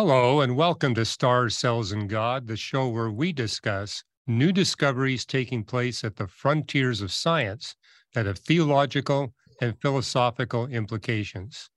[0.00, 5.26] Hello, and welcome to Stars, Cells, and God, the show where we discuss new discoveries
[5.26, 7.74] taking place at the frontiers of science
[8.14, 11.68] that have theological and philosophical implications,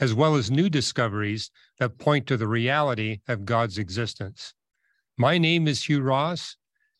[0.00, 4.54] as well as new discoveries that point to the reality of God's existence.
[5.16, 6.56] My name is Hugh Ross,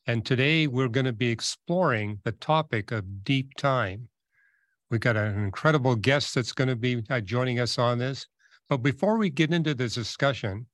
[0.06, 4.10] and today we're going to be exploring the topic of deep time.
[4.92, 8.29] We've got an incredible guest that's going to be uh, joining us on this.
[8.68, 10.66] But before we get into this discussion,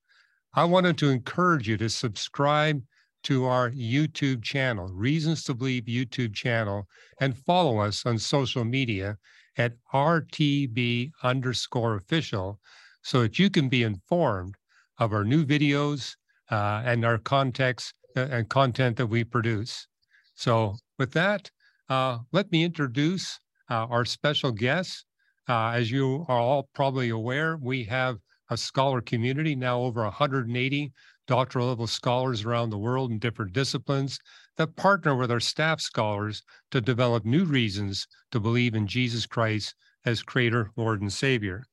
[0.54, 2.82] I wanted to encourage you to subscribe
[3.24, 6.86] to our YouTube channel, Reasons to Believe YouTube channel,
[7.20, 9.16] and follow us on social media
[9.56, 12.60] at RTB underscore official
[13.02, 14.56] so that you can be informed
[14.98, 16.16] of our new videos
[16.50, 19.86] uh, and our context uh, and content that we produce.
[20.34, 21.50] So with that,
[21.88, 23.38] uh, let me introduce
[23.70, 25.04] uh, our special guest.
[25.48, 28.18] Uh, as you are all probably aware, we have
[28.50, 30.92] a scholar community, now over 180
[31.26, 34.18] doctoral level scholars around the world in different disciplines
[34.56, 39.74] that partner with our staff scholars to develop new reasons to believe in Jesus Christ
[40.04, 41.64] as Creator, Lord, and Savior.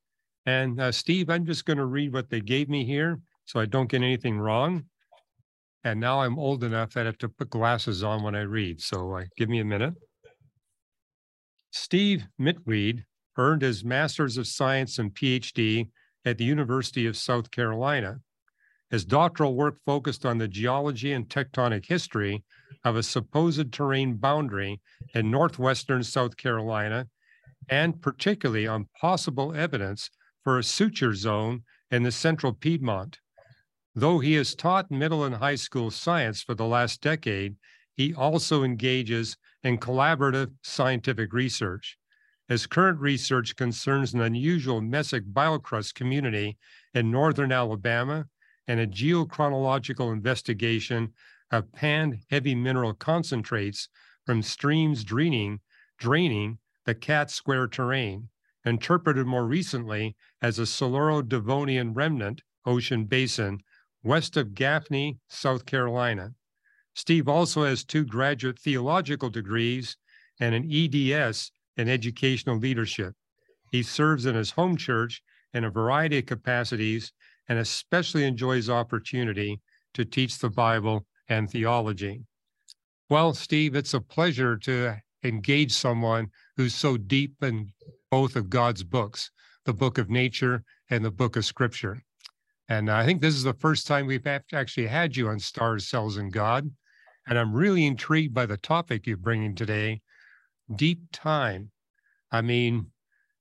[0.45, 3.66] And uh, Steve, I'm just going to read what they gave me here so I
[3.66, 4.85] don't get anything wrong.
[5.83, 8.81] And now I'm old enough that I have to put glasses on when I read.
[8.81, 9.94] So uh, give me a minute.
[11.72, 13.03] Steve Mittwede
[13.38, 15.90] earned his Master's of Science and PhD
[16.26, 18.20] at the University of South Carolina.
[18.90, 22.44] His doctoral work focused on the geology and tectonic history
[22.84, 24.82] of a supposed terrane boundary
[25.14, 27.08] in northwestern South Carolina,
[27.70, 30.09] and particularly on possible evidence
[30.44, 33.20] for a suture zone in the central Piedmont.
[33.96, 37.56] Though he has taught middle and high school science for the last decade,
[37.96, 41.98] he also engages in collaborative scientific research.
[42.52, 46.57] His current research concerns an unusual mesic biocrust community
[46.94, 48.27] in northern Alabama
[48.67, 51.13] and a geochronological investigation
[51.50, 53.88] of panned heavy mineral concentrates
[54.25, 55.61] from streams draining,
[55.97, 58.28] draining the Cat Square terrane,
[58.66, 63.61] interpreted more recently as a Siluro-Devonian remnant ocean basin
[64.03, 66.34] west of Gaffney, South Carolina.
[66.95, 69.95] Steve also has two graduate theological degrees
[70.41, 71.50] and an EDS
[71.81, 73.14] in educational leadership.
[73.72, 75.22] He serves in his home church
[75.53, 77.12] in a variety of capacities
[77.50, 79.59] and especially enjoys opportunity
[79.96, 82.22] to teach the Bible and theology.
[83.09, 87.74] Well, Steve, it's a pleasure to engage someone who's so deep in
[88.09, 89.31] both of God's books,
[89.66, 92.03] the book of nature and the book of scripture.
[92.70, 96.18] And I think this is the first time we've actually had you on Stars, Cells,
[96.18, 96.70] and God.
[97.28, 100.02] And I'm really intrigued by the topic you're bringing today
[100.76, 101.72] deep time.
[102.32, 102.92] I mean,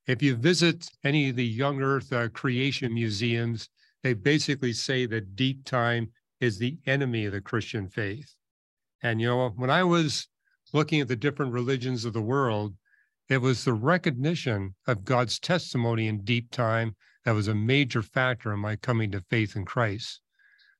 [0.06, 3.68] if you visit any of the young earth uh, creation museums,
[4.02, 6.10] they basically say that deep time
[6.40, 8.34] is the enemy of the Christian faith.
[9.02, 10.28] And, you know, when I was
[10.72, 12.74] looking at the different religions of the world,
[13.28, 18.52] it was the recognition of God's testimony in deep time that was a major factor
[18.52, 20.20] in my coming to faith in Christ.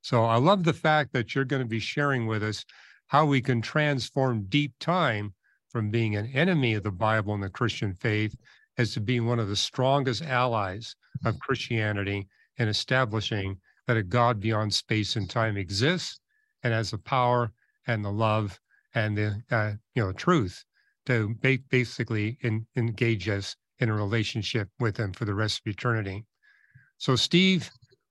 [0.03, 2.65] So I love the fact that you're going to be sharing with us
[3.09, 5.34] how we can transform deep time
[5.70, 8.34] from being an enemy of the Bible and the Christian faith
[8.76, 10.94] as to being one of the strongest allies
[11.25, 16.20] of Christianity in establishing that a God beyond space and time exists
[16.62, 17.53] and has the power
[17.86, 18.60] and the love
[18.94, 20.64] and the uh, you know truth
[21.06, 25.70] to ba- basically in, engage us in a relationship with him for the rest of
[25.70, 26.25] eternity.
[26.98, 27.70] So, Steve,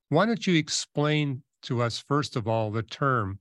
[0.09, 3.39] why don't you explain to us, first of all, the term?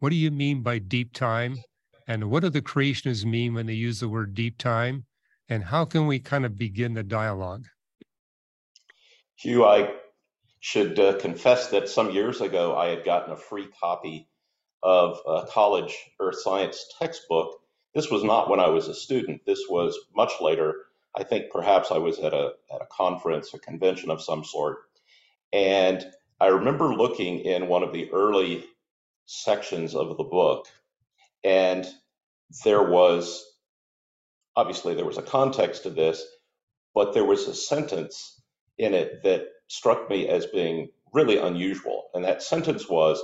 [0.00, 1.56] What do you mean by deep time?
[2.06, 5.06] And what do the creationists mean when they use the word deep time?
[5.48, 7.66] And how can we kind of begin the dialogue?
[9.36, 9.94] Hugh, I
[10.60, 14.28] should uh, confess that some years ago I had gotten a free copy
[14.82, 17.60] of a college earth science textbook.
[17.94, 19.42] This was not when I was a student.
[19.46, 20.86] This was much later.
[21.16, 24.78] I think perhaps I was at a at a conference, a convention of some sort,
[25.52, 26.04] and
[26.40, 28.64] I remember looking in one of the early
[29.26, 30.66] sections of the book
[31.44, 31.86] and
[32.62, 33.44] there was
[34.56, 36.24] obviously there was a context to this,
[36.94, 38.40] but there was a sentence
[38.78, 42.10] in it that struck me as being really unusual.
[42.14, 43.20] And that sentence was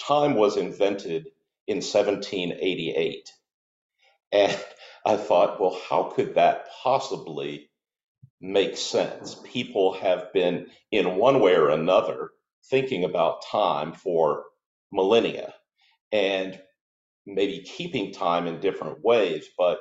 [0.00, 1.26] time was invented
[1.66, 3.30] in 1788.
[4.32, 4.64] And
[5.04, 7.70] I thought, well, how could that possibly
[8.40, 9.36] make sense?
[9.44, 12.30] People have been, in one way or another,
[12.70, 14.44] thinking about time for
[14.92, 15.54] millennia.
[16.12, 16.60] And
[17.26, 19.78] maybe keeping time in different ways, but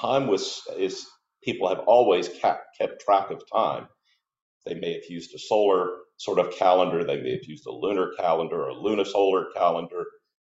[0.00, 1.06] time was is
[1.42, 3.88] people have always kept kept track of time.
[4.66, 7.04] They may have used a solar sort of calendar.
[7.04, 10.04] They may have used a lunar calendar or a lunisolar calendar,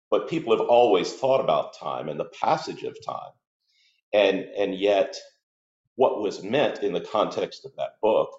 [0.09, 3.31] but people have always thought about time and the passage of time.
[4.13, 5.15] And, and yet,
[5.95, 8.29] what was meant in the context of that book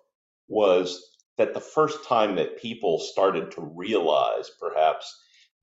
[0.49, 1.01] was
[1.39, 5.13] that the first time that people started to realize, perhaps,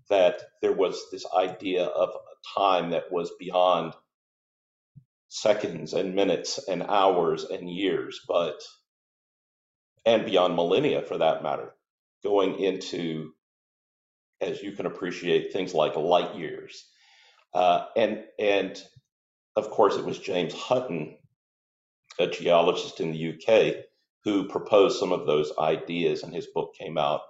[0.10, 3.94] that there was this idea of a time that was beyond
[5.30, 8.60] seconds and minutes and hours and years, but
[10.06, 11.74] and beyond millennia for that matter,
[12.24, 13.32] going into,
[14.42, 16.86] as you can appreciate, things like light years.
[17.54, 18.82] Uh, and, and
[19.56, 21.18] of course, it was James Hutton,
[22.20, 23.86] a geologist in the UK,
[24.24, 27.22] who proposed some of those ideas, and his book came out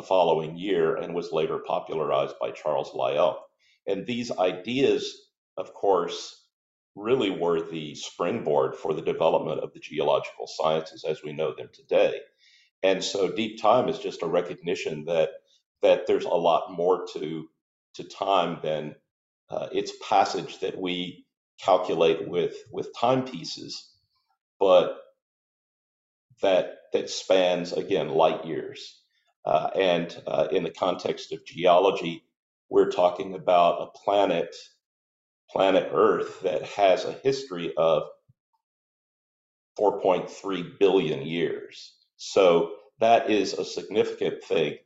[0.00, 3.44] the following year and was later popularized by Charles Lyell.
[3.86, 5.14] And these ideas,
[5.58, 6.42] of course,
[6.96, 11.68] really were the springboard for the development of the geological sciences as we know them
[11.74, 12.18] today.
[12.82, 15.28] And so deep time is just a recognition that
[15.82, 17.46] that there's a lot more to
[17.96, 18.94] to time than
[19.50, 21.26] uh, its passage that we
[21.62, 23.92] calculate with with timepieces,
[24.58, 24.96] but
[26.40, 28.99] that that spans again light years.
[29.44, 32.24] Uh, and uh, in the context of geology,
[32.68, 34.54] we're talking about a planet
[35.50, 38.04] planet Earth that has a history of
[39.78, 41.94] 4.3 billion years.
[42.16, 44.76] So that is a significant thing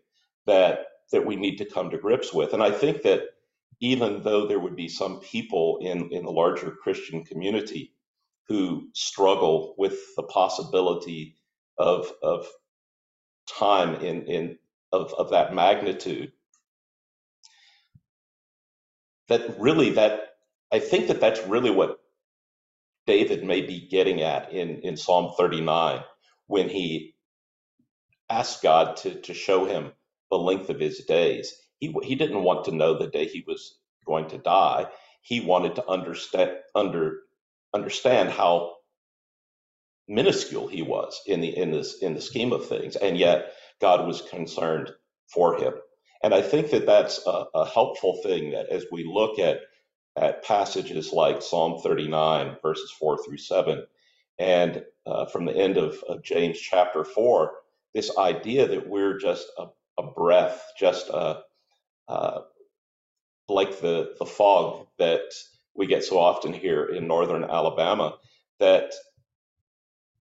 [0.46, 2.54] that that we need to come to grips with.
[2.54, 3.22] And I think that
[3.80, 7.92] even though there would be some people in, in the larger Christian community
[8.48, 11.36] who struggle with the possibility
[11.78, 12.46] of of
[13.46, 14.58] time in in
[14.92, 16.32] of, of that magnitude,
[19.28, 20.20] that really that
[20.72, 21.98] I think that that's really what
[23.06, 26.02] David may be getting at in, in Psalm 39
[26.46, 27.14] when he
[28.30, 29.92] asked God to, to show him
[30.30, 31.54] the length of his days.
[31.78, 34.86] He, he didn't want to know the day he was going to die.
[35.22, 37.20] He wanted to understand, under,
[37.74, 38.74] understand how
[40.08, 42.96] minuscule he was in the, in, this, in the scheme of things.
[42.96, 44.90] And yet God was concerned
[45.32, 45.74] for him.
[46.22, 49.60] And I think that that's a, a helpful thing that as we look at
[50.16, 53.84] at passages like Psalm 39, verses 4 through 7,
[54.38, 57.52] and uh, from the end of, of, James chapter 4,
[57.94, 59.66] this idea that we're just a,
[59.98, 61.40] a breath, just a,
[62.08, 62.40] uh,
[63.48, 65.20] like the, the fog that
[65.74, 68.16] we get so often here in northern Alabama,
[68.60, 68.92] that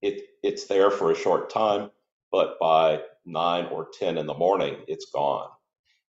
[0.04, 1.90] it, it's there for a short time,
[2.32, 5.48] but by 9 or 10 in the morning, it's gone.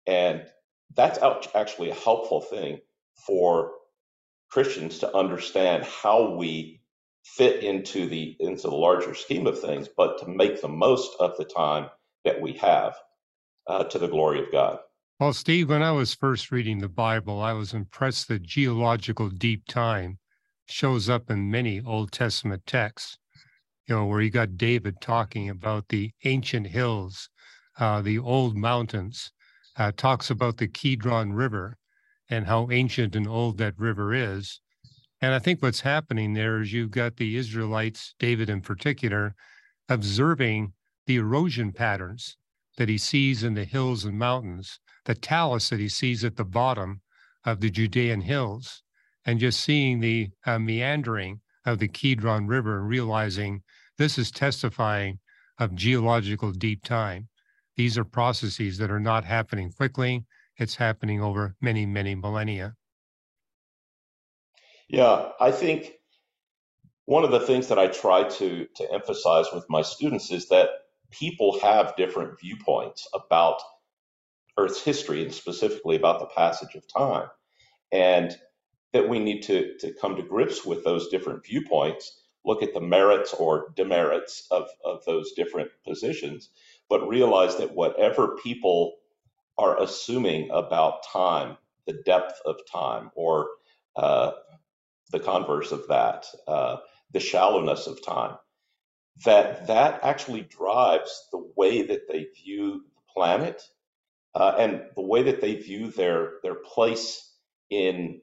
[0.06, 0.44] And
[0.94, 1.19] that's
[1.55, 2.81] actually a helpful thing
[3.26, 3.73] for
[4.50, 6.81] Christians to understand how we
[7.25, 11.37] fit into the into the larger scheme of things, but to make the most of
[11.38, 11.88] the time
[12.25, 12.94] that we have
[13.67, 14.79] uh, to the glory of God.
[15.20, 19.67] Well, Steve, when I was first reading the Bible, I was impressed that geological deep
[19.69, 20.19] time
[20.67, 23.19] shows up in many Old Testament texts.
[23.87, 27.29] You know, where you got David talking about the ancient hills,
[27.79, 29.31] uh, the old mountains,
[29.77, 31.77] uh, talks about the Kidron River,
[32.31, 34.61] and how ancient and old that river is.
[35.21, 39.35] And I think what's happening there is you've got the Israelites, David in particular,
[39.88, 40.73] observing
[41.07, 42.38] the erosion patterns
[42.79, 46.45] that he sees in the hills and mountains, the talus that he sees at the
[46.45, 47.03] bottom
[47.45, 48.83] of the Judean hills,
[49.26, 53.62] and just seeing the uh, meandering of the Kidron River and realizing
[53.99, 55.19] this is testifying
[55.59, 57.29] of geological deep time.
[57.77, 60.25] These are processes that are not happening quickly
[60.57, 62.75] it's happening over many, many millennia.
[64.89, 65.93] Yeah, I think
[67.07, 70.69] one of the things that I try to, to emphasize with my students is that
[71.11, 73.61] people have different viewpoints about
[74.57, 77.29] Earth's history and specifically about the passage of time.
[77.93, 78.37] And
[78.93, 82.81] that we need to, to come to grips with those different viewpoints, look at the
[82.81, 86.51] merits or demerits of, of those different positions,
[86.89, 88.95] but realize that whatever people
[89.59, 93.49] are assuming about time, the depth of time, or
[93.97, 94.33] uh,
[95.13, 96.79] the converse of that, uh,
[97.13, 98.37] the shallowness of time,
[99.25, 103.63] that that actually drives the way that they view the planet
[104.35, 107.33] uh, and the way that they view their their place
[107.71, 108.21] in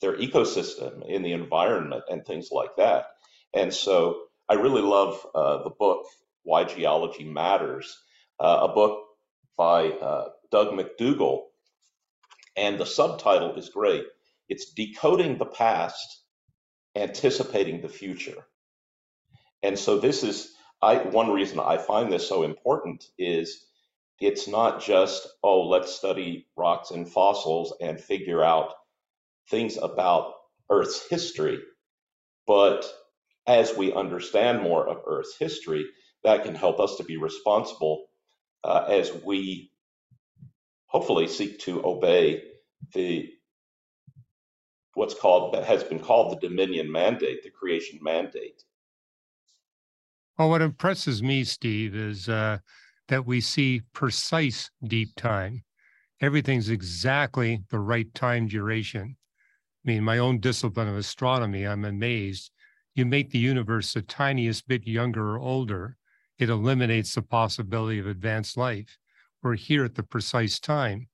[0.00, 3.06] their ecosystem, in the environment, and things like that.
[3.54, 6.06] And so, I really love uh, the book
[6.42, 7.98] "Why Geology Matters,"
[8.40, 9.04] uh, a book
[9.56, 11.44] by uh, Doug Macdougall,
[12.56, 14.04] and the subtitle is great.
[14.48, 16.22] It's Decoding the Past,
[16.96, 18.46] Anticipating the Future.
[19.62, 23.64] And so this is I one reason I find this so important is
[24.20, 28.74] it's not just oh let's study rocks and fossils and figure out
[29.50, 30.34] things about
[30.70, 31.60] Earth's history,
[32.46, 32.90] but
[33.46, 35.86] as we understand more of Earth's history,
[36.22, 38.06] that can help us to be responsible
[38.64, 39.70] uh, as we
[40.86, 42.42] hopefully seek to obey
[42.92, 43.30] the
[44.94, 48.62] what's called has been called the dominion mandate, the creation mandate.
[50.38, 52.58] Well, what impresses me, Steve, is uh,
[53.08, 55.64] that we see precise deep time.
[56.20, 59.16] Everything's exactly the right time duration.
[59.84, 62.50] I mean, my own discipline of astronomy, I'm amazed.
[62.94, 65.96] You make the universe the tiniest bit younger or older,
[66.38, 68.98] it eliminates the possibility of advanced life.
[69.42, 71.08] We're here at the precise time.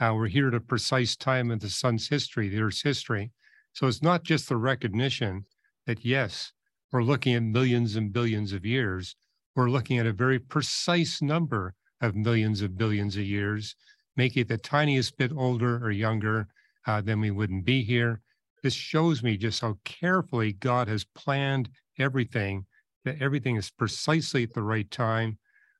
[0.00, 3.32] Uh, we're here at a precise time in the sun's history, the Earth's history.
[3.74, 5.44] So it's not just the recognition
[5.86, 6.52] that, yes,
[6.92, 9.14] we're looking at millions and billions of years.
[9.54, 13.76] We're looking at a very precise number of millions of billions of years,
[14.16, 16.48] making it the tiniest bit older or younger,
[16.86, 18.22] uh, then we wouldn't be here.
[18.62, 22.66] This shows me just how carefully God has planned everything,
[23.04, 25.38] that everything is precisely at the right time,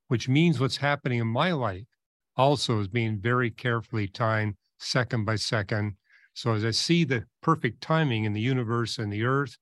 [0.08, 1.86] which means what's happening in my life
[2.36, 5.96] also is being very carefully timed second by second.
[6.34, 9.58] So as I see the perfect timing in the universe and the earth,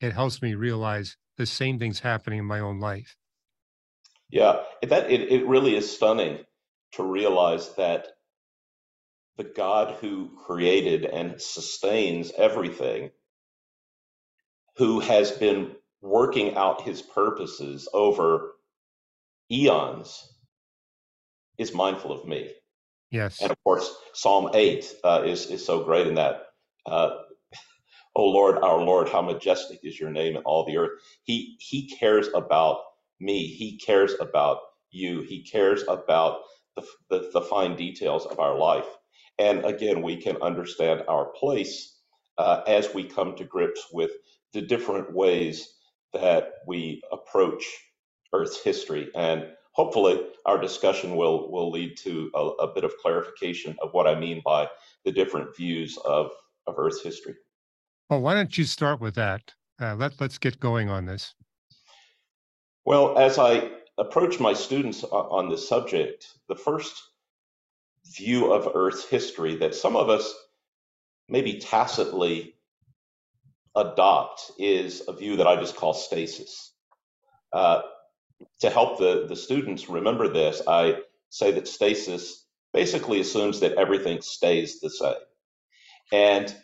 [0.00, 3.16] it helps me realize the same thing's happening in my own life.
[4.28, 6.44] Yeah, that it, it really is stunning
[6.92, 8.08] to realize that
[9.38, 13.10] the God who created and sustains everything,
[14.76, 18.52] who has been working out his purposes over
[19.50, 20.28] eons,
[21.56, 22.50] is mindful of me.
[23.10, 23.40] Yes.
[23.40, 26.42] And of course, Psalm 8 uh, is, is so great in that.
[26.84, 27.10] Uh,
[28.16, 31.00] oh Lord, our Lord, how majestic is your name in all the earth.
[31.22, 32.80] He, he cares about
[33.20, 33.46] me.
[33.46, 34.58] He cares about
[34.90, 35.22] you.
[35.22, 36.40] He cares about
[36.76, 38.86] the, the, the fine details of our life.
[39.38, 41.96] And again, we can understand our place
[42.38, 44.10] uh, as we come to grips with
[44.52, 45.74] the different ways
[46.12, 47.64] that we approach
[48.32, 49.10] Earth's history.
[49.14, 54.06] And hopefully, our discussion will, will lead to a, a bit of clarification of what
[54.06, 54.68] I mean by
[55.04, 56.30] the different views of,
[56.66, 57.34] of Earth's history.
[58.10, 59.52] Well, why don't you start with that?
[59.80, 61.34] Uh, let, let's get going on this.
[62.84, 67.07] Well, as I approach my students on this subject, the first
[68.16, 70.34] view of Earth's history that some of us
[71.28, 72.54] maybe tacitly
[73.76, 76.72] adopt is a view that I just call stasis.
[77.52, 77.82] Uh,
[78.60, 80.98] to help the, the students remember this, I
[81.30, 85.14] say that stasis basically assumes that everything stays the same.
[86.12, 86.54] And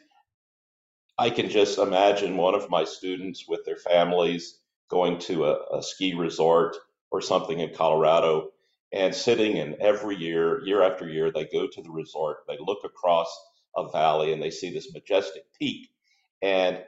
[1.18, 4.58] I can just imagine one of my students with their families
[4.88, 6.76] going to a, a ski resort
[7.10, 8.50] or something in Colorado
[8.94, 12.80] and sitting and every year, year after year, they go to the resort, they look
[12.84, 13.28] across
[13.76, 15.90] a valley and they see this majestic peak
[16.42, 16.82] and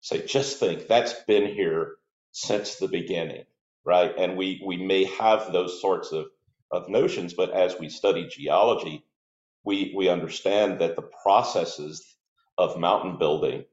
[0.00, 1.96] say, just think that's been here
[2.32, 3.44] since the beginning,
[3.84, 4.14] right?
[4.18, 6.26] And we, we may have those sorts of,
[6.72, 9.04] of notions, but as we study geology,
[9.64, 12.16] we, we understand that the processes
[12.58, 13.64] of mountain building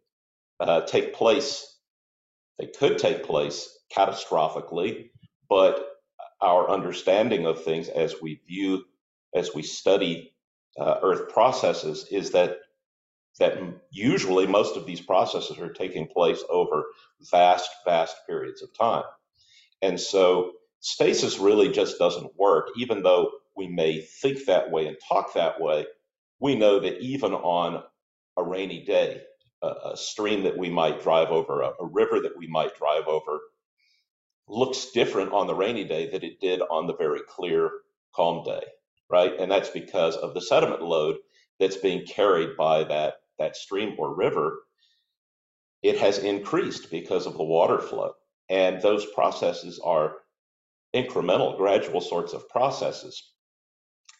[0.59, 1.77] uh, take place,
[2.59, 5.11] they could take place catastrophically,
[5.49, 5.85] but
[6.41, 8.83] our understanding of things as we view,
[9.35, 10.33] as we study
[10.79, 12.57] uh, Earth processes, is that
[13.39, 13.57] that
[13.91, 16.85] usually most of these processes are taking place over
[17.31, 19.03] vast, vast periods of time.
[19.81, 24.97] And so stasis really just doesn't work, even though we may think that way and
[25.07, 25.85] talk that way.
[26.39, 27.83] We know that even on
[28.37, 29.21] a rainy day,
[29.61, 33.07] a, a stream that we might drive over, a, a river that we might drive
[33.07, 33.39] over,
[34.49, 37.71] looks different on the rainy day than it did on the very clear,
[38.15, 38.63] calm day,
[39.09, 39.39] right?
[39.39, 41.17] And that's because of the sediment load
[41.59, 44.59] that's being carried by that, that stream or river.
[45.83, 48.13] It has increased because of the water flow.
[48.49, 50.15] And those processes are
[50.95, 53.31] incremental, gradual sorts of processes.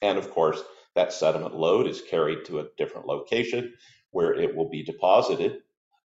[0.01, 0.61] And of course,
[0.95, 3.73] that sediment load is carried to a different location
[4.11, 5.59] where it will be deposited.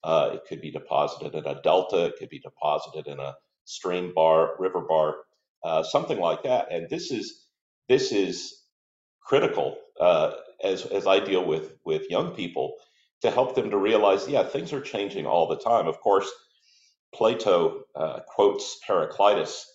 [0.04, 4.12] Uh, it could be deposited in a delta, it could be deposited in a stream
[4.14, 5.16] bar, river bar,
[5.64, 6.72] uh, something like that.
[6.72, 7.46] And this is
[7.88, 8.54] this is
[9.22, 12.74] critical uh, as as I deal with with young people
[13.22, 15.88] to help them to realize, yeah, things are changing all the time.
[15.88, 16.30] Of course,
[17.14, 19.66] Plato uh, quotes Heraclitus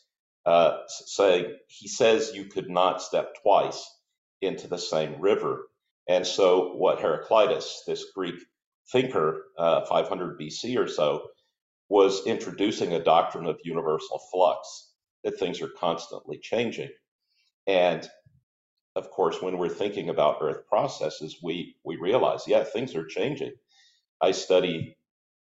[0.45, 3.89] uh, saying he says you could not step twice
[4.41, 5.67] into the same river.
[6.07, 8.35] And so, what Heraclitus, this Greek
[8.91, 11.27] thinker, uh, 500 BC or so,
[11.89, 14.91] was introducing a doctrine of universal flux.
[15.23, 16.89] that things are constantly changing.
[17.65, 18.07] And
[18.95, 23.53] of course, when we're thinking about Earth processes, we, we realize, yeah, things are changing.
[24.21, 24.97] I study,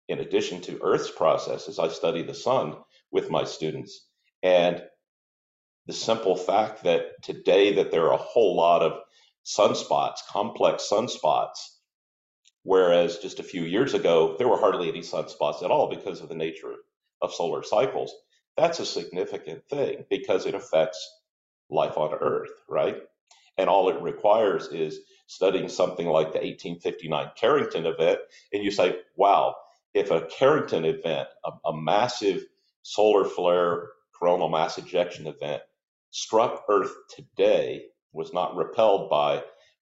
[0.09, 2.77] in addition to Earth's processes, I study the sun
[3.13, 4.09] with my students.
[4.43, 4.83] And
[5.87, 9.01] the simple fact that today that there are a whole lot of
[9.45, 11.59] sunspots, complex sunspots,
[12.65, 16.29] whereas just a few years ago, there were hardly any sunspots at all because of
[16.29, 16.75] the nature
[17.23, 18.13] of solar cycles.
[18.57, 20.99] That's a significant thing because it affects
[21.71, 22.97] life on Earth, right?
[23.57, 28.19] And all it requires is studying something like the 1859 Carrington event,
[28.53, 29.55] and you say, wow,
[29.95, 32.45] if a Carrington event, a, a massive
[32.83, 35.63] solar flare coronal mass ejection event,
[36.11, 39.43] struck Earth today, was not repelled by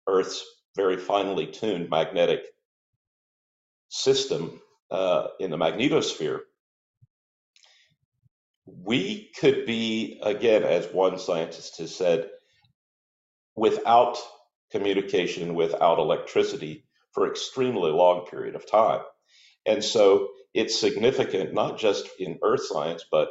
[0.06, 0.44] Earth's
[0.76, 2.44] very finely tuned magnetic
[3.88, 6.40] system uh, in the magnetosphere,
[8.66, 12.28] we could be, again, as one scientist has said,
[13.56, 14.18] without
[14.70, 19.00] communication, without electricity for extremely long period of time.
[19.66, 23.28] And so it's significant, not just in earth science, but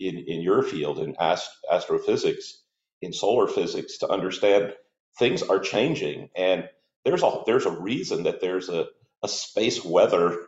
[0.00, 2.62] in, in your field, in ast- astrophysics,
[3.02, 4.74] in solar physics, to understand
[5.18, 6.30] things are changing.
[6.36, 6.68] And
[7.04, 8.86] there's a, there's a reason that there's a,
[9.22, 10.38] a space weather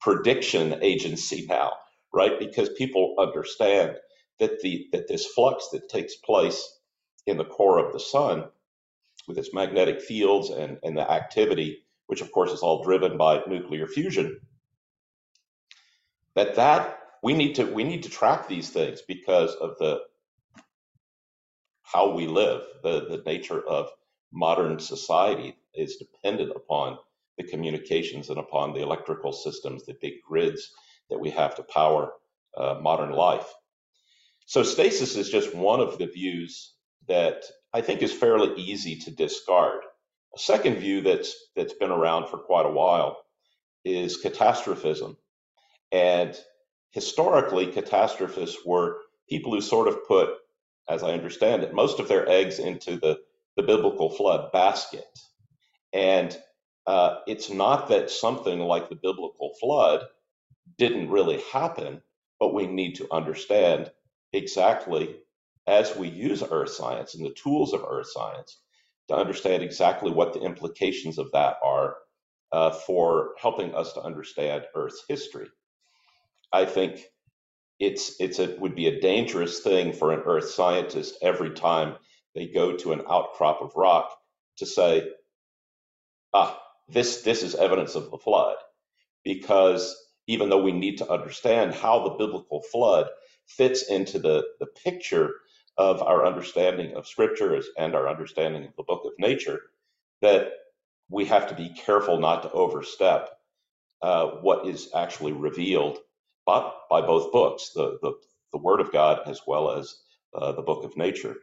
[0.00, 1.72] prediction agency now,
[2.12, 2.38] right?
[2.38, 3.96] Because people understand
[4.40, 6.80] that the that this flux that takes place
[7.26, 8.44] in the core of the sun
[9.28, 13.40] with its magnetic fields and, and the activity, which of course is all driven by
[13.46, 14.40] nuclear fusion,
[16.34, 20.00] that that we need to we need to track these things because of the
[21.82, 23.90] how we live, the, the nature of
[24.32, 26.96] modern society is dependent upon
[27.38, 30.70] the communications and upon the electrical systems, the big grids
[31.10, 32.12] that we have to power
[32.56, 33.46] uh, modern life.
[34.46, 36.74] So stasis is just one of the views
[37.08, 37.42] that
[37.72, 39.80] I think is fairly easy to discard.
[40.34, 43.18] A second view that's that's been around for quite a while
[43.84, 45.16] is catastrophism.
[45.90, 46.38] And
[46.90, 50.30] historically, catastrophists were people who sort of put,
[50.88, 53.20] as I understand it, most of their eggs into the,
[53.56, 55.04] the biblical flood basket.
[55.92, 56.36] And
[56.86, 60.04] uh, it's not that something like the biblical flood
[60.78, 62.02] didn't really happen,
[62.40, 63.90] but we need to understand
[64.32, 65.16] exactly
[65.66, 68.58] as we use earth science and the tools of earth science
[69.08, 71.96] to understand exactly what the implications of that are
[72.52, 75.48] uh, for helping us to understand Earth's history.
[76.52, 77.02] I think
[77.80, 81.96] it's it's a would be a dangerous thing for an Earth scientist every time
[82.34, 84.10] they go to an outcrop of rock
[84.58, 85.08] to say,
[86.34, 88.56] ah, this this is evidence of the flood,
[89.24, 93.08] because even though we need to understand how the biblical flood
[93.46, 95.34] fits into the, the picture
[95.76, 99.60] of our understanding of scriptures and our understanding of the book of nature,
[100.20, 100.52] that
[101.08, 103.30] we have to be careful not to overstep
[104.02, 105.98] uh, what is actually revealed
[106.46, 108.12] by, by both books, the, the,
[108.52, 109.96] the Word of God as well as
[110.34, 111.36] uh, the book of nature.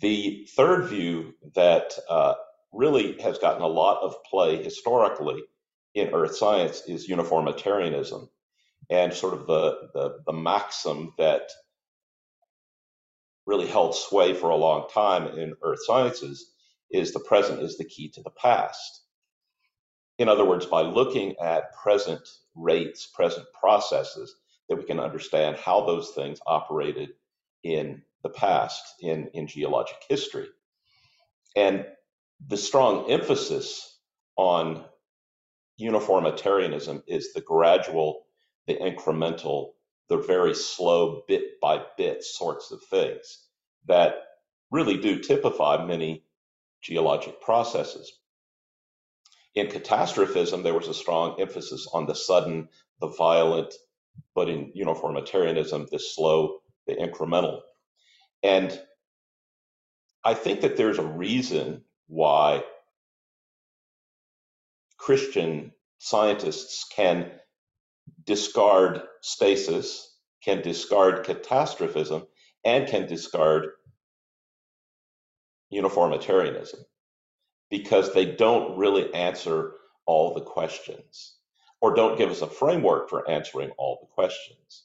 [0.00, 2.34] The third view that uh,
[2.72, 5.42] really has gotten a lot of play historically
[5.94, 8.28] in earth science is uniformitarianism
[8.90, 11.50] and sort of the, the, the maxim that
[13.46, 16.52] really held sway for a long time in earth sciences
[16.90, 19.02] is the present is the key to the past.
[20.18, 24.34] In other words, by looking at present rates, present processes,
[24.68, 27.10] that we can understand how those things operated
[27.64, 30.46] in the past in, in geologic history.
[31.56, 31.86] And
[32.48, 33.98] the strong emphasis
[34.36, 34.84] on
[35.76, 38.24] uniformitarianism is the gradual,
[38.66, 39.70] the incremental,
[40.08, 43.46] the very slow bit by bit sorts of things
[43.86, 44.14] that
[44.70, 46.24] really do typify many
[46.82, 48.12] geologic processes.
[49.54, 52.68] In catastrophism, there was a strong emphasis on the sudden,
[53.00, 53.74] the violent,
[54.34, 57.60] but in uniformitarianism, the slow, the incremental.
[58.42, 58.78] And
[60.24, 62.62] I think that there's a reason why
[64.98, 67.30] Christian scientists can
[68.26, 72.26] discard stasis, can discard catastrophism,
[72.64, 73.68] and can discard
[75.70, 76.80] uniformitarianism
[77.70, 79.72] because they don't really answer
[80.04, 81.36] all the questions
[81.80, 84.84] or don't give us a framework for answering all the questions.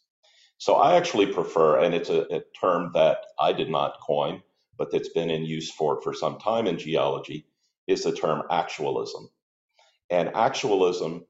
[0.60, 4.42] So I actually prefer, and it's a, a term that I did not coin,
[4.78, 7.46] but that's been in use for, for some time in geology,
[7.88, 9.30] is the term actualism.
[10.10, 11.26] And actualism,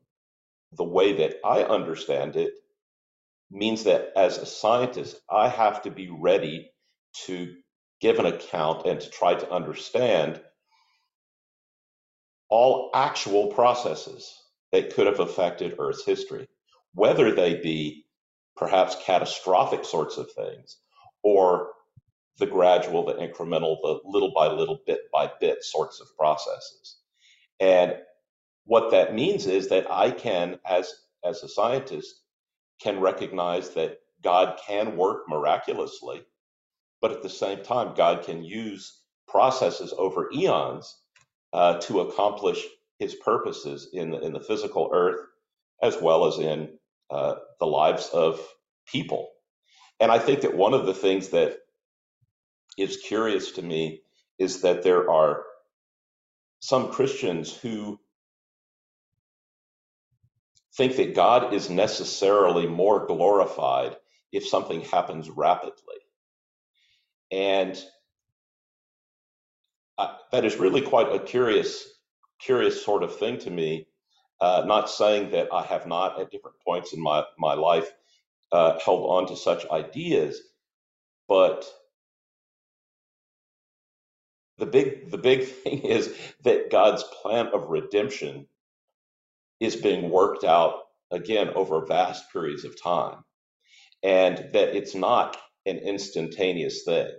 [0.73, 2.53] the way that I understand it,
[3.49, 6.71] means that as a scientist, I have to be ready
[7.25, 7.55] to
[8.01, 10.41] give an account and to try to understand
[12.49, 14.33] all actual processes
[14.71, 16.47] that could have affected Earth's history,
[16.93, 18.05] whether they be
[18.55, 20.77] perhaps catastrophic sorts of things
[21.23, 21.69] or
[22.39, 26.97] the gradual, the incremental, the little by little, bit by bit sorts of processes.
[27.59, 27.95] And
[28.65, 30.93] what that means is that I can, as,
[31.25, 32.21] as a scientist,
[32.81, 36.23] can recognize that God can work miraculously,
[37.01, 40.95] but at the same time, God can use processes over eons
[41.53, 42.63] uh, to accomplish
[42.99, 45.21] his purposes in the, in the physical earth
[45.81, 46.69] as well as in
[47.09, 48.41] uh, the lives of
[48.87, 49.29] people.
[49.99, 51.57] And I think that one of the things that
[52.77, 54.01] is curious to me
[54.39, 55.43] is that there are
[56.59, 57.99] some Christians who
[60.75, 63.97] think that God is necessarily more glorified
[64.31, 65.95] if something happens rapidly.
[67.31, 67.81] And
[69.97, 71.87] uh, that is really quite a curious,
[72.39, 73.87] curious sort of thing to me.
[74.39, 77.91] Uh, not saying that I have not, at different points in my my life,
[78.51, 80.39] uh, held on to such ideas,
[81.27, 81.65] but
[84.59, 88.47] the big the big thing is that God's plan of redemption
[89.61, 93.23] is being worked out again over vast periods of time,
[94.03, 97.09] and that it's not an instantaneous thing.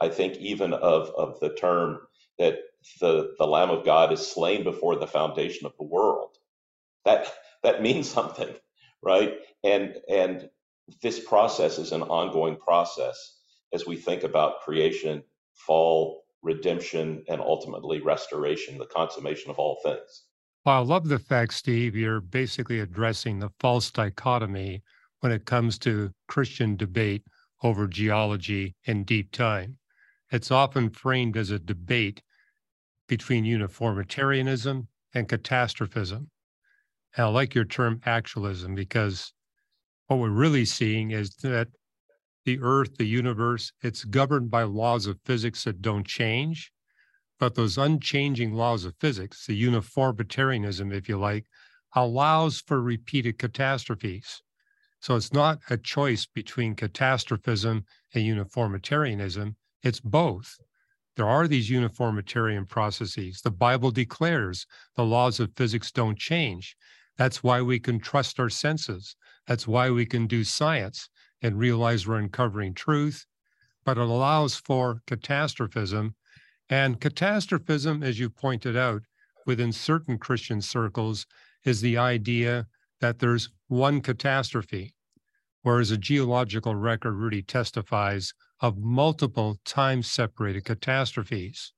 [0.00, 2.00] I think even of of the term
[2.38, 2.58] that
[3.00, 6.36] the the Lamb of God is slain before the foundation of the world.
[7.04, 7.32] That
[7.62, 8.54] that means something,
[9.02, 9.34] right?
[9.64, 10.48] And and
[11.02, 13.38] this process is an ongoing process
[13.72, 20.24] as we think about creation, fall, redemption, and ultimately restoration, the consummation of all things.
[20.64, 24.82] Well, I love the fact, Steve, you're basically addressing the false dichotomy
[25.20, 27.22] when it comes to Christian debate
[27.62, 29.78] over geology and deep time.
[30.30, 32.22] It's often framed as a debate
[33.08, 36.30] between uniformitarianism and catastrophism.
[37.16, 39.32] And I like your term actualism because
[40.06, 41.68] what we're really seeing is that
[42.44, 46.72] the earth, the universe, it's governed by laws of physics that don't change.
[47.38, 51.46] But those unchanging laws of physics, the uniformitarianism, if you like,
[51.94, 54.42] allows for repeated catastrophes.
[55.00, 59.56] So it's not a choice between catastrophism and uniformitarianism.
[59.82, 60.56] It's both.
[61.16, 63.40] There are these uniformitarian processes.
[63.42, 66.76] The Bible declares the laws of physics don't change.
[67.16, 69.14] That's why we can trust our senses.
[69.46, 71.08] That's why we can do science
[71.44, 73.26] and realize we're uncovering truth.
[73.84, 76.14] But it allows for catastrophism.
[76.70, 79.02] And catastrophism, as you pointed out,
[79.44, 81.26] within certain Christian circles,
[81.62, 82.66] is the idea
[83.02, 84.94] that there's one catastrophe,
[85.60, 91.74] whereas a geological record really testifies of multiple time separated catastrophes.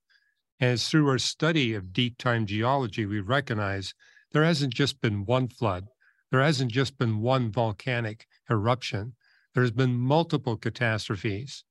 [0.61, 3.95] And it's through our study of deep time geology, we recognize
[4.31, 5.87] there hasn't just been one flood,
[6.31, 9.15] there hasn't just been one volcanic eruption,
[9.57, 11.65] there's been multiple catastrophes.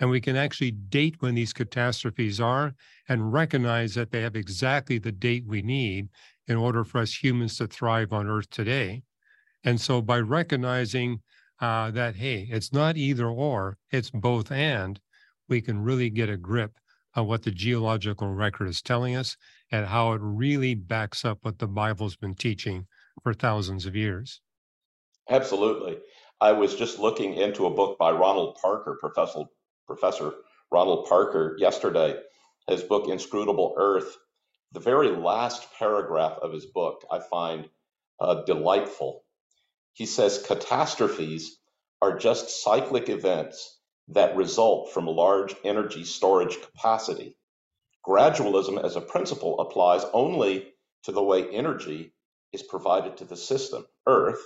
[0.00, 2.74] And we can actually date when these catastrophes are
[3.08, 6.08] and recognize that they have exactly the date we need
[6.48, 9.04] in order for us humans to thrive on Earth today.
[9.62, 11.20] And so by recognizing
[11.60, 14.98] uh, that, hey, it's not either or, it's both and,
[15.48, 16.72] we can really get a grip
[17.14, 19.36] on what the geological record is telling us
[19.70, 22.86] and how it really backs up what the Bible's been teaching
[23.22, 24.40] for thousands of years.
[25.30, 25.98] Absolutely.
[26.40, 29.44] I was just looking into a book by Ronald Parker, Professor,
[29.88, 30.34] Professor
[30.70, 32.16] Ronald Parker, yesterday,
[32.68, 34.16] his book, Inscrutable Earth.
[34.70, 37.68] The very last paragraph of his book I find
[38.20, 39.24] uh, delightful.
[39.94, 41.58] He says catastrophes
[42.00, 47.36] are just cyclic events that result from large energy storage capacity.
[48.06, 50.72] Gradualism as a principle applies only
[51.02, 52.14] to the way energy
[52.52, 54.40] is provided to the system, Earth,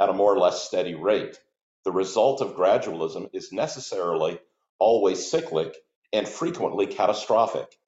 [0.00, 1.38] at a more or less steady rate.
[1.84, 4.38] The result of gradualism is necessarily
[4.78, 5.76] always cyclic
[6.12, 7.78] and frequently catastrophic.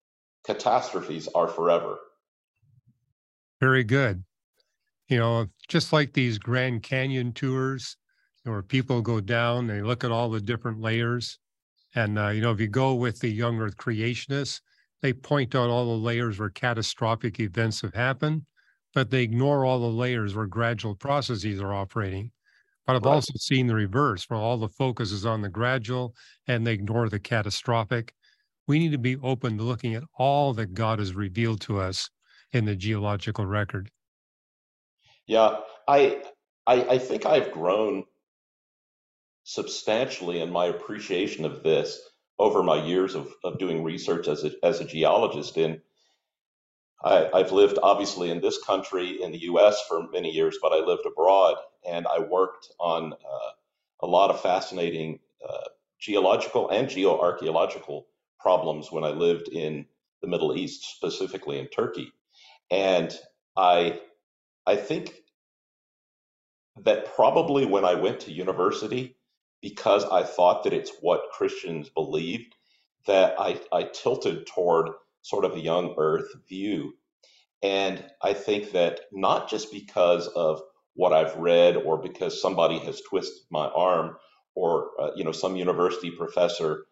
[0.45, 1.99] Catastrophes are forever.
[3.61, 4.25] Very good
[5.09, 7.97] you know, just like these Grand Canyon tours,
[8.45, 11.39] where people go down, they look at all the different layers.
[11.95, 14.61] And, uh, you know, if you go with the young earth creationists,
[15.03, 18.43] they point out all the layers where catastrophic events have happened,
[18.95, 22.31] but they ignore all the layers where gradual processes are operating.
[22.87, 23.15] But I've right.
[23.15, 26.15] also seen the reverse, where all the focus is on the gradual
[26.47, 28.15] and they ignore the catastrophic.
[28.67, 32.09] We need to be open to looking at all that God has revealed to us
[32.53, 33.91] in the geological record.
[35.27, 35.57] Yeah,
[35.89, 36.23] I,
[36.67, 38.05] I I think I've grown
[39.45, 42.01] substantially in my appreciation of this
[42.39, 45.81] over my years of, of doing research as a, as a geologist in
[47.05, 50.79] I, have lived obviously in this country in the US for many years, but I
[50.79, 53.51] lived abroad and I worked on uh,
[54.01, 55.69] a lot of fascinating uh,
[56.01, 58.05] geological and geoarchaeological
[58.41, 59.87] problems when I lived in
[60.23, 62.11] the Middle East, specifically in Turkey.
[62.71, 63.15] And
[63.57, 64.01] I,
[64.67, 65.15] I think
[66.83, 69.17] that probably when I went to university,
[69.61, 72.55] because I thought that it's what Christians believed,
[73.07, 74.91] that I, I tilted toward
[75.25, 76.95] sort of a young earth view.
[77.63, 80.61] And I think that not just because of
[80.95, 84.17] what I've read or because somebody has twisted my arm
[84.55, 86.85] or uh, you know some university professor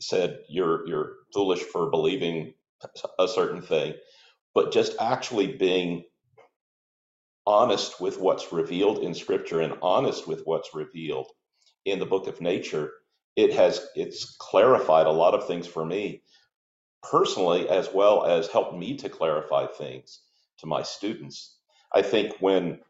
[0.00, 2.54] said you're you're foolish for believing
[3.18, 3.94] a certain thing
[4.54, 6.04] but just actually being
[7.46, 11.26] honest with what's revealed in scripture and honest with what's revealed
[11.84, 12.92] in the book of nature
[13.34, 16.22] it has it's clarified a lot of things for me
[17.02, 20.20] personally as well as helped me to clarify things
[20.58, 21.56] to my students.
[21.94, 22.80] I think when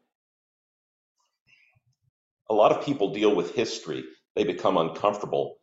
[2.49, 4.03] a lot of people deal with history
[4.35, 5.57] they become uncomfortable.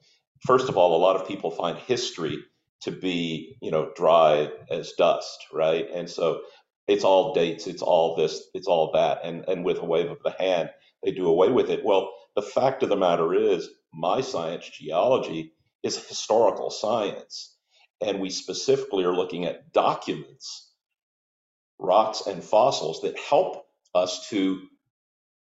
[0.47, 2.39] First of all a lot of people find history
[2.83, 5.87] to be you know dry as dust right?
[5.95, 6.43] And so
[6.89, 9.21] it's all dates it's all this it's all that.
[9.25, 10.71] And and with a wave of the hand
[11.05, 11.85] they do away with it.
[11.85, 17.56] Well the fact of the matter is my science geology is historical science
[18.01, 20.71] and we specifically are looking at documents
[21.79, 24.61] rocks and fossils that help us to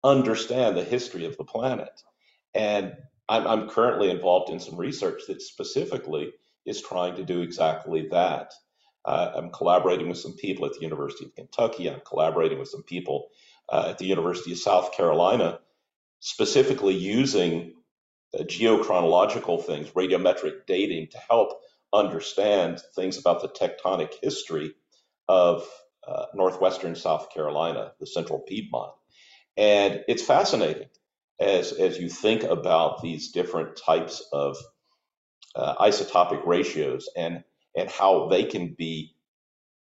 [0.03, 2.01] understand the history of the planet
[2.53, 2.95] and
[3.29, 6.33] I'm, I'm currently involved in some research that specifically
[6.65, 8.53] is trying to do exactly that.
[9.05, 11.89] Uh, I'm collaborating with some people at the University of Kentucky.
[11.89, 13.29] I'm collaborating with some people
[13.69, 15.59] uh, at the University of South Carolina,
[16.19, 17.73] specifically using
[18.37, 21.59] uh, geochronological things, radiometric dating to help
[21.93, 24.73] understand things about the tectonic history
[25.29, 25.67] of
[26.07, 28.93] uh, northwestern South Carolina, the central Piedmont.
[29.57, 30.89] And it's fascinating
[31.39, 34.57] as as you think about these different types of
[35.55, 37.43] uh, isotopic ratios and
[37.77, 39.15] and how they can be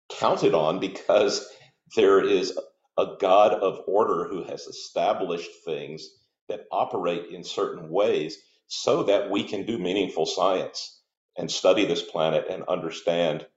[0.10, 1.48] counted on because
[1.96, 2.58] there is
[2.98, 6.08] a God of order who has established things
[6.50, 10.99] that operate in certain ways so that we can do meaningful science
[11.40, 13.48] and study this planet and understand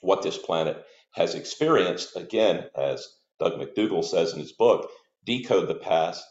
[0.00, 2.16] what this planet has experienced.
[2.16, 3.06] Again, as
[3.38, 4.88] Doug Macdougall says in his book,
[5.26, 6.24] decode the past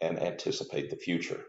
[0.00, 1.44] and anticipate the future.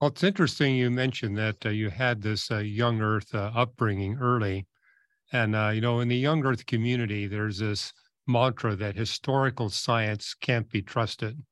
[0.00, 4.18] Well, it's interesting you mentioned that uh, you had this uh, young Earth uh, upbringing
[4.20, 4.66] early.
[5.32, 7.94] And, uh, you know, in the young Earth community, there's this
[8.26, 11.42] mantra that historical science can't be trusted.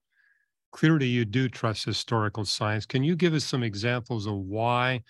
[0.73, 2.85] Clearly, you do trust historical science.
[2.85, 5.03] Can you give us some examples of why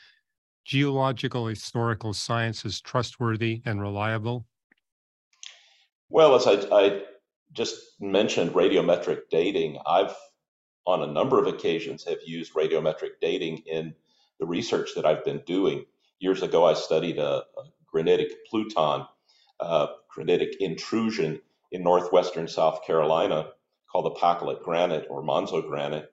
[0.65, 4.47] geological historical science is trustworthy and reliable?
[6.09, 7.03] Well, as I, I
[7.53, 10.15] just mentioned, radiometric dating, I've
[10.87, 13.95] on a number of occasions have used radiometric dating in
[14.41, 15.85] the research that I've been doing.
[16.19, 19.07] Years ago, I studied a, a granitic pluton,
[20.09, 23.51] granitic intrusion in northwestern South Carolina
[23.91, 26.07] called the Pacolet granite or Monzogranite.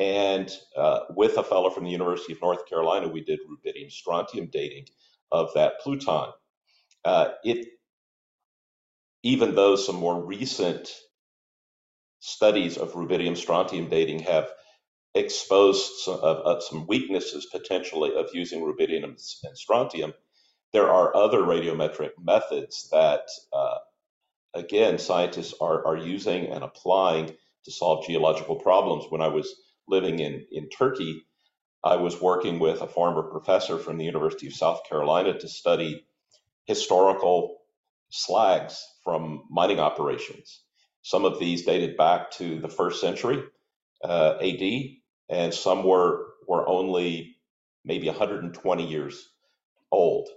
[0.00, 4.48] And uh, with a fellow from the University of North Carolina, we did rubidium strontium
[4.50, 4.86] dating
[5.30, 6.32] of that pluton.
[7.04, 7.68] Uh, it,
[9.22, 10.90] even though some more recent
[12.20, 14.50] studies of rubidium strontium dating have
[15.14, 20.14] exposed some, uh, some weaknesses potentially of using rubidium and strontium.
[20.72, 23.78] There are other radiometric methods that, uh,
[24.54, 29.04] again, scientists are, are using and applying to solve geological problems.
[29.10, 29.54] When I was
[29.88, 31.22] living in, in Turkey,
[31.82, 36.04] I was working with a former professor from the University of South Carolina to study
[36.66, 37.58] historical
[38.10, 40.62] slags from mining operations.
[41.02, 43.42] Some of these dated back to the first century
[44.04, 44.62] uh, AD,
[45.28, 47.36] and some were were only
[47.84, 49.28] maybe 120 years
[49.90, 50.28] old.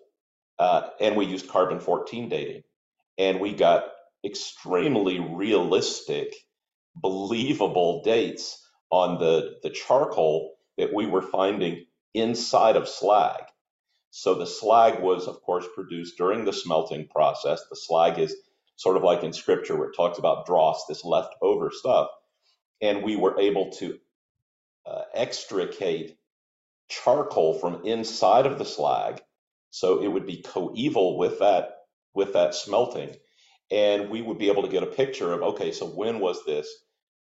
[0.59, 2.63] Uh, and we used carbon 14 dating,
[3.17, 3.85] and we got
[4.23, 6.33] extremely realistic,
[6.95, 8.62] believable dates
[8.93, 13.41] on the the charcoal that we were finding inside of slag.
[14.11, 17.63] So the slag was, of course, produced during the smelting process.
[17.69, 18.35] The slag is
[18.77, 22.09] sort of like in scripture where it talks about dross, this leftover stuff.
[22.81, 23.99] And we were able to
[24.85, 26.17] uh, extricate
[26.89, 29.21] charcoal from inside of the slag
[29.71, 31.77] so it would be coeval with that
[32.13, 33.11] with that smelting
[33.71, 36.69] and we would be able to get a picture of okay so when was this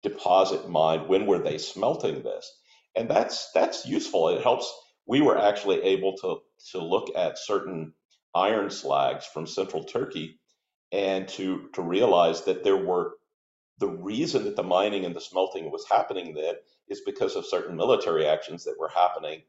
[0.03, 2.51] deposit mined when were they smelting this
[2.95, 4.29] and that's that's useful.
[4.29, 4.71] It helps.
[5.07, 6.39] We were actually able to
[6.71, 7.93] to look at certain
[8.35, 10.39] iron slags from central Turkey
[10.91, 13.13] and to to realize that there were
[13.79, 16.55] the reason that the mining and the smelting was happening then
[16.89, 19.41] is because of certain military actions that were happening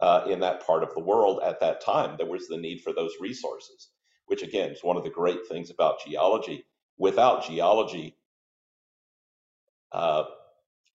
[0.00, 2.16] uh, in that part of the world at that time.
[2.16, 3.88] There was the need for those resources,
[4.26, 6.64] which again is one of the great things about geology.
[6.98, 8.16] Without geology,
[9.92, 10.24] uh,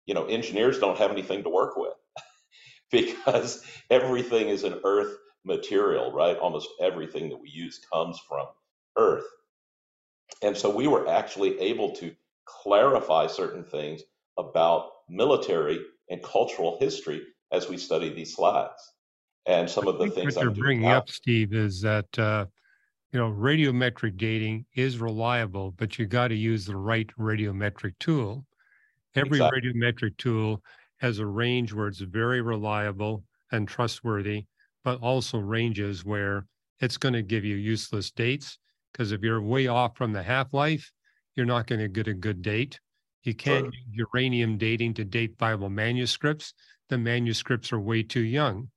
[0.05, 1.93] you know, engineers don't have anything to work with
[2.91, 6.38] because everything is an earth material, right?
[6.38, 8.47] Almost everything that we use comes from
[8.97, 9.25] earth.
[10.41, 12.13] And so we were actually able to
[12.45, 14.01] clarify certain things
[14.38, 15.79] about military
[16.10, 18.93] and cultural history as we study these slides.
[19.45, 22.45] And some of the things what you're bringing up, Steve, is that uh,
[23.12, 28.45] you know radiometric dating is reliable, but you got to use the right radiometric tool.
[29.15, 29.62] Every exactly.
[29.62, 30.62] radiometric tool
[30.97, 34.45] has a range where it's very reliable and trustworthy,
[34.84, 36.45] but also ranges where
[36.80, 38.58] it's going to give you useless dates.
[38.91, 40.91] Because if you're way off from the half life,
[41.36, 42.80] you're not going to get a good date.
[43.23, 43.73] You can't sure.
[43.73, 46.54] use uranium dating to date Bible manuscripts.
[46.89, 48.69] The manuscripts are way too young.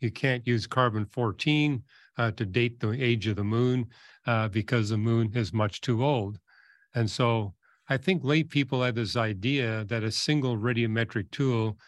[0.00, 1.82] You can't use carbon 14
[2.18, 3.86] uh, to date the age of the moon
[4.26, 6.38] uh, because the moon is much too old.
[6.94, 7.54] And so
[7.88, 11.78] I think lay people have this idea that a single radiometric tool,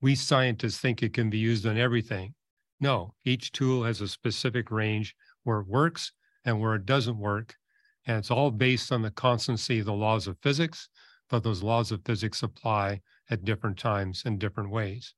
[0.00, 2.34] we scientists think it can be used on everything.
[2.80, 5.14] No, each tool has a specific range
[5.44, 6.12] where it works
[6.44, 7.54] and where it doesn't work.
[8.06, 10.88] And it's all based on the constancy of the laws of physics,
[11.30, 15.14] but those laws of physics apply at different times in different ways.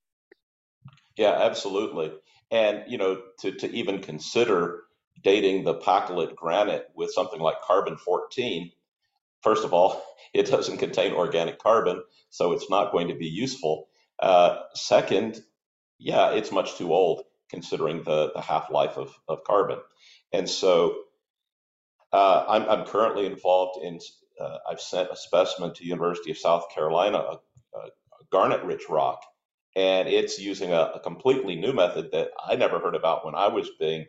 [1.17, 2.13] Yeah, absolutely.
[2.51, 4.83] And, you know, to, to even consider
[5.23, 8.71] dating the Pacolet granite with something like carbon 14,
[9.47, 10.03] first of all,
[10.35, 13.87] it doesn't contain organic carbon, so it's not going to be useful.
[14.19, 15.41] Uh, second,
[15.99, 19.79] yeah, it's much too old considering the, the half life of, of carbon.
[20.33, 20.97] And so
[22.13, 24.01] uh, I'm, I'm currently involved in,
[24.41, 27.39] uh, I've sent a specimen to University of South Carolina, a,
[27.79, 27.89] a
[28.33, 29.23] garnet rich rock,
[29.77, 33.49] and it's using a, a, completely new method that I never heard about when I
[33.49, 34.07] was being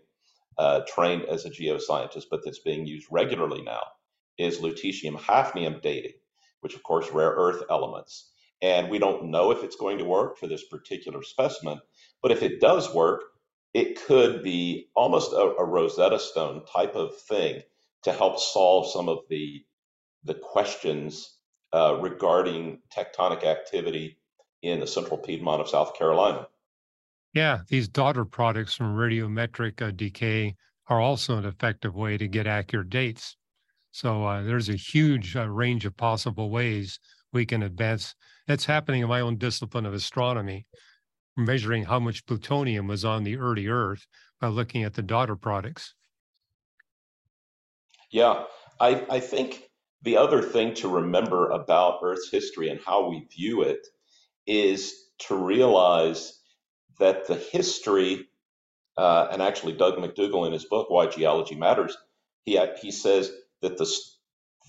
[0.57, 3.83] uh, trained as a geoscientist, but that's being used regularly now,
[4.37, 6.13] is lutetium hafnium dating,
[6.61, 8.31] which of course rare earth elements.
[8.61, 11.79] And we don't know if it's going to work for this particular specimen,
[12.21, 13.21] but if it does work,
[13.73, 17.61] it could be almost a, a Rosetta Stone type of thing
[18.03, 19.63] to help solve some of the
[20.23, 21.37] the questions
[21.73, 24.17] uh, regarding tectonic activity
[24.61, 26.47] in the central Piedmont of South Carolina.
[27.33, 30.55] Yeah, these daughter products from radiometric uh, decay
[30.87, 33.35] are also an effective way to get accurate dates.
[33.97, 36.99] So uh, there's a huge uh, range of possible ways
[37.33, 38.13] we can advance.
[38.45, 40.67] That's happening in my own discipline of astronomy,
[41.35, 44.05] measuring how much plutonium was on the early Earth
[44.39, 45.95] by looking at the daughter products.
[48.11, 48.43] Yeah,
[48.79, 49.63] I, I think
[50.03, 53.87] the other thing to remember about Earth's history and how we view it
[54.45, 54.93] is
[55.27, 56.39] to realize
[56.99, 58.27] that the history,
[58.95, 61.97] uh, and actually Doug Macdougall in his book Why Geology Matters,
[62.45, 63.91] he he says that the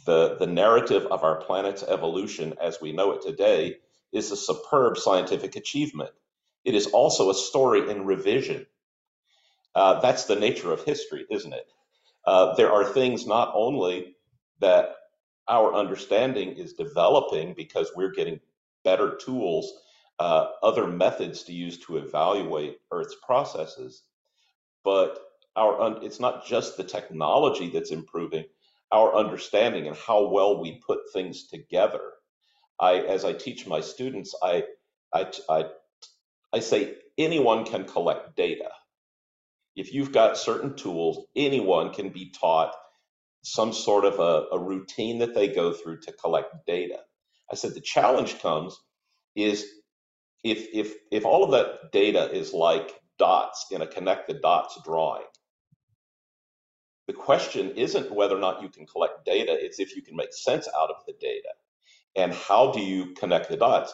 [0.06, 3.76] the the narrative of our planet's evolution as we know it today
[4.12, 6.10] is a superb scientific achievement.
[6.64, 8.66] It is also a story in revision.
[9.74, 11.66] Uh, that's the nature of history, isn't it?
[12.24, 14.16] Uh, there are things not only
[14.60, 14.96] that
[15.48, 18.40] our understanding is developing because we're getting
[18.84, 19.72] better tools,
[20.18, 24.02] uh, other methods to use to evaluate Earth's processes,
[24.84, 25.20] but
[25.56, 28.44] our it's not just the technology that's improving,
[28.92, 32.00] our understanding and how well we put things together.
[32.80, 34.64] I, as I teach my students, I,
[35.12, 35.64] I, I,
[36.52, 38.70] I say anyone can collect data
[39.78, 42.74] if you've got certain tools, anyone can be taught
[43.44, 46.98] some sort of a, a, routine that they go through to collect data.
[47.50, 48.76] I said the challenge comes
[49.36, 49.64] is
[50.42, 54.76] if if if all of that data is like dots in a connect the dots
[54.84, 55.24] drawing.
[57.08, 60.34] The question isn't whether or not you can collect data, it's if you can make
[60.34, 61.50] sense out of the data.
[62.16, 63.92] And how do you connect the dots?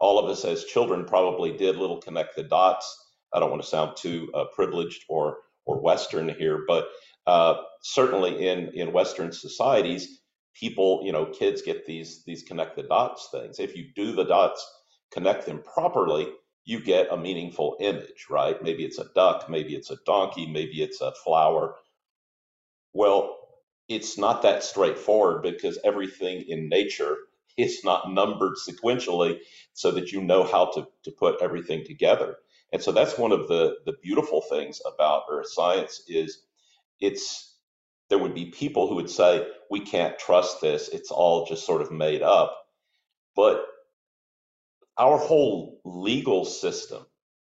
[0.00, 2.98] All of us as children probably did little connect the dots
[3.34, 6.88] I don't want to sound too uh, privileged or or Western here, but
[7.26, 10.20] uh, certainly in in Western societies,
[10.54, 13.60] people, you know, kids get these these connect the dots things.
[13.60, 14.66] If you do the dots,
[15.12, 16.28] connect them properly,
[16.64, 18.62] you get a meaningful image, right?
[18.62, 21.76] Maybe it's a duck, maybe it's a donkey, maybe it's a flower.
[22.98, 23.38] Well,
[23.88, 27.16] it's not that straightforward because everything in nature
[27.56, 29.38] it's not numbered sequentially
[29.74, 32.38] so that you know how to, to put everything together.
[32.72, 36.42] And so that's one of the, the beautiful things about earth science is
[37.00, 37.56] it's
[38.10, 41.82] there would be people who would say, we can't trust this, it's all just sort
[41.82, 42.56] of made up.
[43.36, 43.64] But
[44.98, 47.06] our whole legal system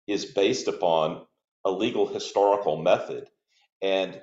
[0.08, 1.26] is based upon
[1.66, 3.28] a legal historical method.
[3.82, 4.22] And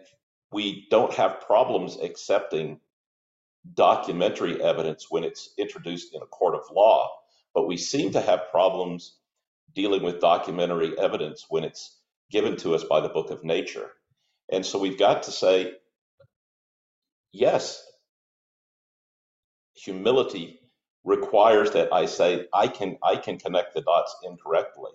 [0.53, 2.81] we don't have problems accepting
[3.75, 7.11] documentary evidence when it's introduced in a court of law,
[7.55, 9.17] but we seem to have problems
[9.75, 11.99] dealing with documentary evidence when it's
[12.31, 13.91] given to us by the book of nature.
[14.51, 15.75] And so we've got to say,
[17.33, 17.85] yes,
[19.75, 20.61] humility
[21.05, 24.93] requires that I say I can I can connect the dots incorrectly.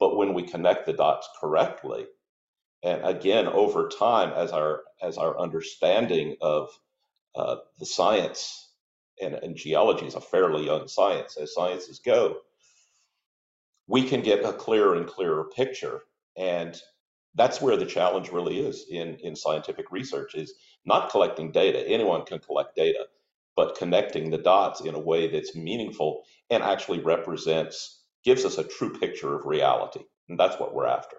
[0.00, 2.06] But when we connect the dots correctly,
[2.84, 6.70] and again over time as our as our understanding of
[7.36, 8.72] uh, the science
[9.22, 12.38] and, and geology is a fairly young science as sciences go,
[13.88, 16.02] we can get a clearer and clearer picture.
[16.36, 16.80] And
[17.34, 20.54] that's where the challenge really is in, in scientific research is
[20.86, 21.86] not collecting data.
[21.88, 23.06] Anyone can collect data,
[23.56, 28.64] but connecting the dots in a way that's meaningful and actually represents, gives us a
[28.64, 30.02] true picture of reality.
[30.28, 31.18] And that's what we're after.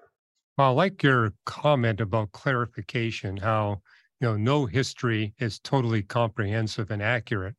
[0.57, 3.81] Well, I like your comment about clarification, how
[4.19, 7.55] you know no history is totally comprehensive and accurate.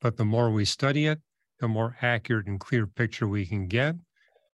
[0.00, 1.22] But the more we study it,
[1.60, 3.96] the more accurate and clear picture we can get.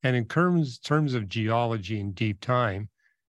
[0.04, 2.90] And in terms, terms of geology and deep time,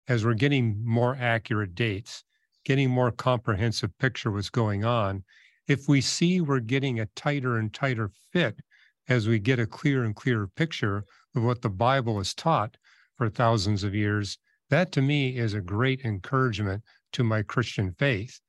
[0.07, 2.23] as we're getting more accurate dates,
[2.65, 5.25] getting more comprehensive picture what's going on,
[5.67, 8.59] if we see we're getting a tighter and tighter fit
[9.07, 11.05] as we get a clear and clearer picture
[11.35, 12.77] of what the Bible has taught
[13.17, 14.37] for thousands of years,
[14.69, 16.83] that to me is a great encouragement
[17.13, 18.39] to my Christian faith.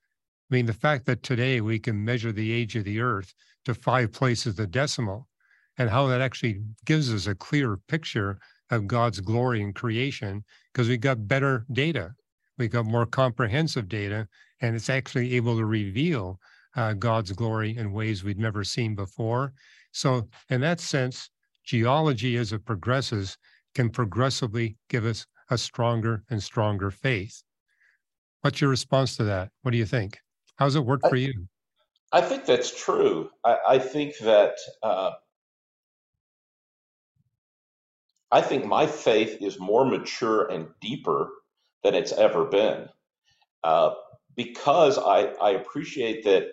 [0.51, 3.35] I mean, the fact that today we can measure the age of the earth
[3.65, 5.29] to five places the decimal
[5.79, 8.39] and how that actually gives us a clear picture
[8.71, 12.15] of God's glory in creation because we got better data.
[12.59, 14.29] We got more comprehensive data,
[14.61, 16.39] and it's actually able to reveal
[16.77, 19.53] uh, God's glory in ways we'd never seen before.
[19.93, 21.31] So, in that sense,
[21.65, 23.37] geology as it progresses
[23.75, 27.43] can progressively give us a stronger and stronger faith.
[28.41, 29.51] What's your response to that?
[29.63, 30.19] What do you think?
[30.57, 31.33] How's it work for you?
[32.13, 33.31] I think that's true.
[33.45, 35.13] I, I think that uh,
[38.31, 41.31] I think my faith is more mature and deeper
[41.83, 42.89] than it's ever been
[43.63, 43.95] uh,
[44.37, 46.49] because I, I appreciate that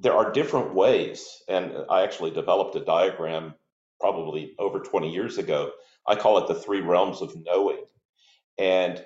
[0.00, 1.42] there are different ways.
[1.48, 3.54] And I actually developed a diagram
[4.00, 5.70] probably over 20 years ago.
[6.08, 7.84] I call it the three realms of knowing.
[8.58, 9.04] And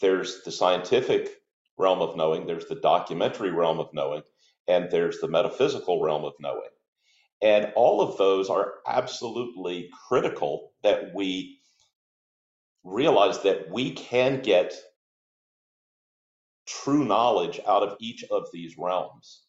[0.00, 1.30] there's the scientific
[1.78, 4.22] realm of knowing, there's the documentary realm of knowing,
[4.68, 6.70] and there's the metaphysical realm of knowing.
[7.42, 11.60] And all of those are absolutely critical that we
[12.84, 14.74] realize that we can get
[16.66, 19.42] true knowledge out of each of these realms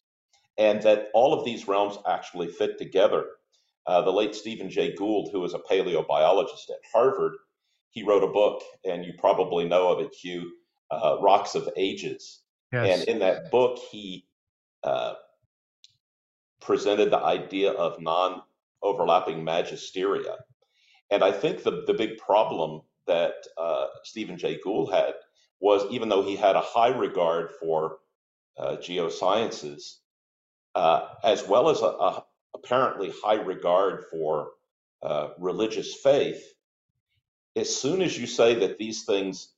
[0.58, 3.26] and that all of these realms actually fit together.
[3.88, 7.32] Uh, the late Stephen Jay Gould, who was a paleobiologist at Harvard,
[7.88, 10.52] he wrote a book, and you probably know of it, Hugh,
[10.90, 12.42] uh, Rocks of Ages.
[12.70, 13.00] Yes.
[13.00, 14.26] And in that book, he
[14.84, 15.14] uh,
[16.60, 18.42] presented the idea of non
[18.82, 20.36] overlapping magisteria.
[21.10, 25.14] And I think the, the big problem that uh, Stephen Jay Gould had
[25.60, 28.00] was even though he had a high regard for
[28.58, 29.94] uh, geosciences,
[30.74, 32.24] uh, as well as a, a,
[32.54, 34.50] apparently high regard for
[35.02, 36.42] uh, religious faith,
[37.56, 39.52] as soon as you say that these things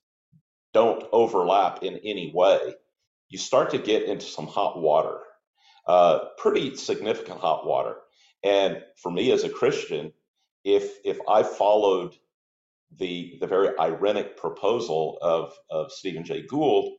[0.73, 2.75] don't overlap in any way,
[3.29, 5.19] you start to get into some hot water,
[5.87, 7.97] uh, pretty significant hot water.
[8.43, 10.13] And for me as a Christian,
[10.65, 12.15] if if I followed
[12.99, 16.95] the the very ironic proposal of of Stephen Jay Gould,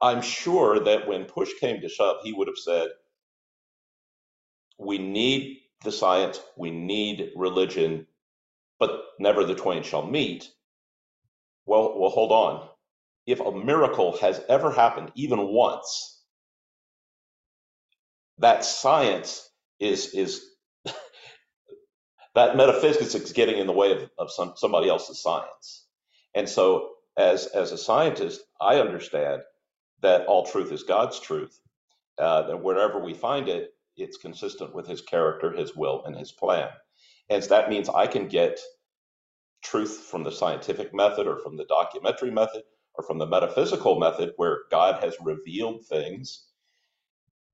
[0.00, 2.88] I'm sure that when push came to shove, he would have said,
[4.78, 8.06] "We need the science, we need religion,
[8.80, 10.50] but never the twain shall meet."
[11.66, 12.68] Well, well, hold on.
[13.26, 16.22] If a miracle has ever happened, even once,
[18.38, 19.48] that science
[19.80, 20.44] is is
[22.34, 25.86] that metaphysics is getting in the way of, of some, somebody else's science.
[26.34, 29.42] And so as as a scientist, I understand
[30.02, 31.58] that all truth is God's truth.
[32.18, 36.32] Uh, that wherever we find it, it's consistent with His character, His will, and His
[36.32, 36.68] plan.
[37.28, 38.60] And so that means I can get
[39.62, 42.62] truth from the scientific method, or from the documentary method,
[42.94, 46.44] or from the metaphysical method, where God has revealed things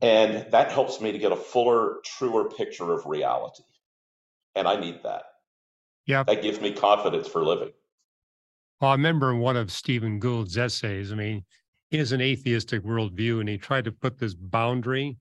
[0.03, 3.63] And that helps me to get a fuller, truer picture of reality.
[4.57, 5.23] And I need that.
[6.07, 6.25] Yeah.
[6.25, 7.71] That gives me confidence for living.
[8.81, 11.13] Well, I remember one of Stephen Gould's essays.
[11.13, 11.45] I mean,
[11.89, 15.19] he has an atheistic worldview, and he tried to put this boundary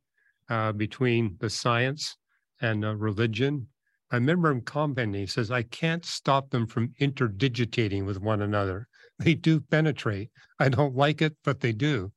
[0.51, 2.17] uh, between the science
[2.59, 3.67] and uh, religion.
[4.11, 8.87] I remember him commenting, he says, I can't stop them from interdigitating with one another.
[9.19, 10.29] They do penetrate.
[10.59, 12.11] I don't like it, but they do.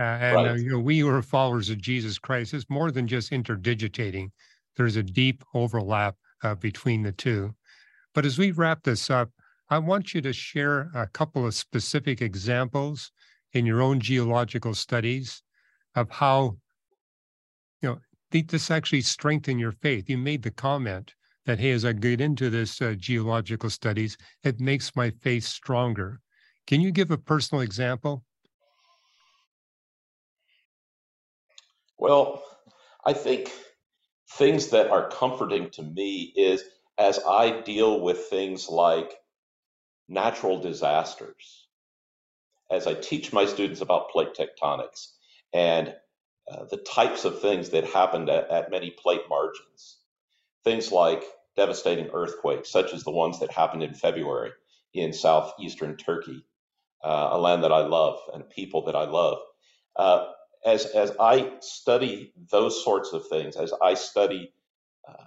[0.00, 0.60] Uh, and uh, Right.
[0.60, 4.32] you know, we who are followers of Jesus Christ, it's more than just interdigitating.
[4.76, 7.54] There's a deep overlap uh, between the two.
[8.14, 9.30] But as we wrap this up,
[9.68, 13.12] I want you to share a couple of specific examples
[13.52, 15.42] in your own geological studies
[15.94, 16.61] of how, you know, th-
[18.40, 20.08] this actually strengthened your faith.
[20.08, 21.14] You made the comment
[21.44, 26.20] that, hey, as I get into this uh, geological studies, it makes my faith stronger.
[26.66, 28.24] Can you give a personal example?
[31.98, 32.42] Well,
[33.04, 33.52] I think
[34.32, 36.64] things that are comforting to me is
[36.98, 39.12] as I deal with things like
[40.08, 41.68] natural disasters,
[42.70, 45.12] as I teach my students about plate tectonics
[45.52, 45.94] and
[46.50, 49.98] uh, the types of things that happened at, at many plate margins,
[50.64, 51.24] things like
[51.56, 54.50] devastating earthquakes, such as the ones that happened in February
[54.94, 56.44] in southeastern Turkey,
[57.04, 59.38] uh, a land that I love and people that I love.
[59.96, 60.26] Uh,
[60.64, 64.52] as as I study those sorts of things, as I study
[65.08, 65.24] uh,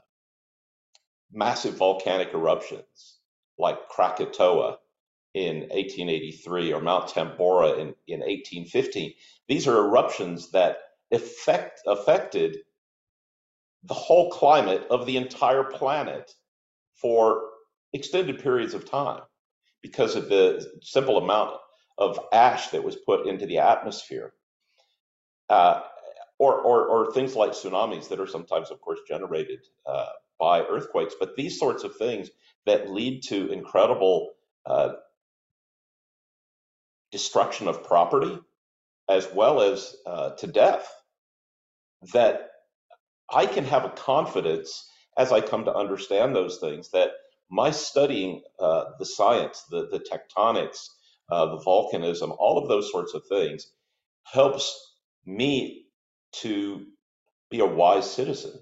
[1.32, 3.18] massive volcanic eruptions
[3.57, 4.78] like Krakatoa
[5.34, 9.13] in 1883 or Mount Tambora in, in 1815,
[9.47, 10.78] these are eruptions that
[11.16, 12.57] affect affected
[13.84, 16.32] the whole climate of the entire planet
[17.01, 17.49] for
[17.93, 19.22] extended periods of time
[19.82, 21.55] because of the simple amount
[21.97, 24.34] of ash that was put into the atmosphere
[25.49, 25.82] uh,
[26.39, 30.07] or, or, or things like tsunamis that are sometimes, of course, generated uh,
[30.39, 31.16] by earthquakes.
[31.20, 32.30] But these sorts of things
[32.66, 34.32] that lead to incredible
[34.66, 34.93] uh,
[37.11, 38.38] destruction of property
[39.09, 40.91] as well as uh, to death,
[42.14, 42.49] that
[43.32, 47.12] I can have a confidence as I come to understand those things that
[47.51, 50.89] my studying uh, the science, the, the tectonics,
[51.32, 53.72] uh, the volcanism, all of those sorts of things
[54.26, 54.95] helps
[55.26, 55.86] me
[56.34, 56.86] to
[57.51, 58.53] be a wise citizen,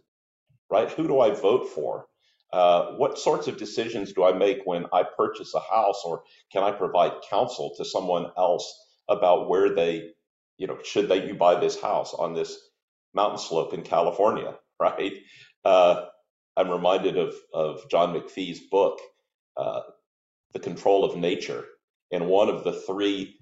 [0.71, 0.91] right?
[0.91, 2.07] Who do I vote for?
[2.53, 6.63] Uh, what sorts of decisions do I make when I purchase a house, or can
[6.63, 8.71] I provide counsel to someone else
[9.09, 10.11] about where they,
[10.57, 12.57] you know, should they you buy this house on this
[13.13, 15.13] mountain slope in California, right?
[15.65, 16.05] Uh,
[16.57, 18.99] I'm reminded of of John McPhee's book,
[19.57, 19.81] uh,
[20.53, 21.65] The Control of Nature,
[22.11, 23.39] and one of the three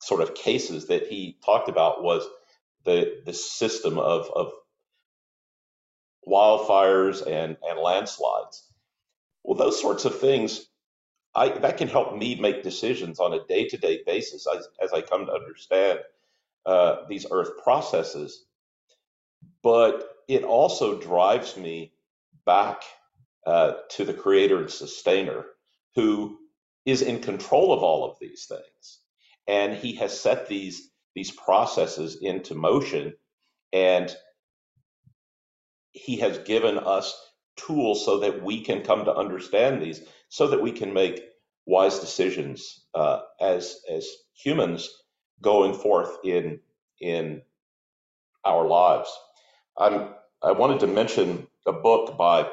[0.00, 2.26] sort of cases that he talked about was
[2.84, 4.52] the the system of of
[6.26, 8.70] wildfires and and landslides.
[9.44, 10.66] Well, those sorts of things,
[11.34, 14.92] I that can help me make decisions on a day to day basis as as
[14.92, 16.00] I come to understand
[16.66, 18.44] uh, these earth processes.
[19.64, 21.94] But it also drives me
[22.46, 22.82] back
[23.46, 25.46] uh, to the creator and sustainer
[25.96, 26.38] who
[26.86, 29.00] is in control of all of these things.
[29.48, 33.14] And he has set these these processes into motion
[33.72, 34.14] and
[35.92, 37.16] he has given us
[37.56, 41.22] tools so that we can come to understand these so that we can make
[41.66, 44.90] wise decisions uh, as as humans
[45.40, 46.60] going forth in
[47.00, 47.42] in
[48.44, 49.10] our lives
[49.78, 50.08] i'm
[50.42, 52.48] i wanted to mention a book by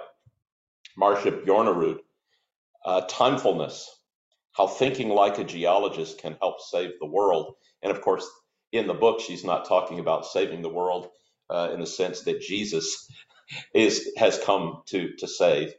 [0.97, 1.99] marcia bjornerud
[2.85, 3.85] uh, timefulness
[4.53, 8.27] how thinking like a geologist can help save the world and of course
[8.73, 11.09] in the book she's not talking about saving the world
[11.49, 12.97] uh, in the sense that jesus
[13.73, 15.73] is has come to to save.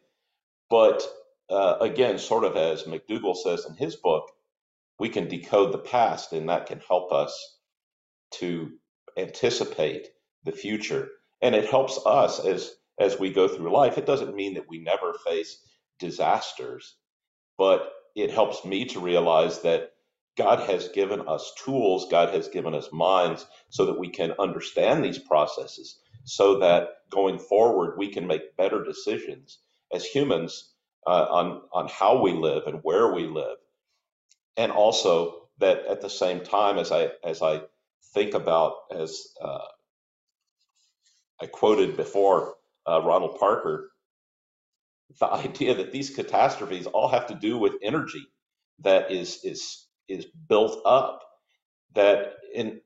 [0.70, 1.02] But
[1.50, 4.30] uh, again, sort of as Macdougall says in his book,
[4.98, 7.58] we can decode the past, and that can help us
[8.36, 8.72] to
[9.18, 10.08] anticipate
[10.44, 11.08] the future.
[11.42, 13.98] And it helps us as as we go through life.
[13.98, 15.58] It doesn't mean that we never face
[15.98, 16.96] disasters,
[17.58, 19.90] but it helps me to realize that
[20.36, 25.04] God has given us tools, God has given us minds so that we can understand
[25.04, 29.58] these processes, so that going forward we can make better decisions
[29.92, 30.72] as humans
[31.06, 33.56] uh, on, on how we live and where we live.
[34.56, 37.62] And also that at the same time, as I, as I
[38.14, 39.66] think about, as uh,
[41.42, 42.54] I quoted before
[42.88, 43.90] uh, Ronald Parker,
[45.18, 48.24] the idea that these catastrophes all have to do with energy
[48.80, 51.20] that is, is, is built up
[51.94, 52.80] that in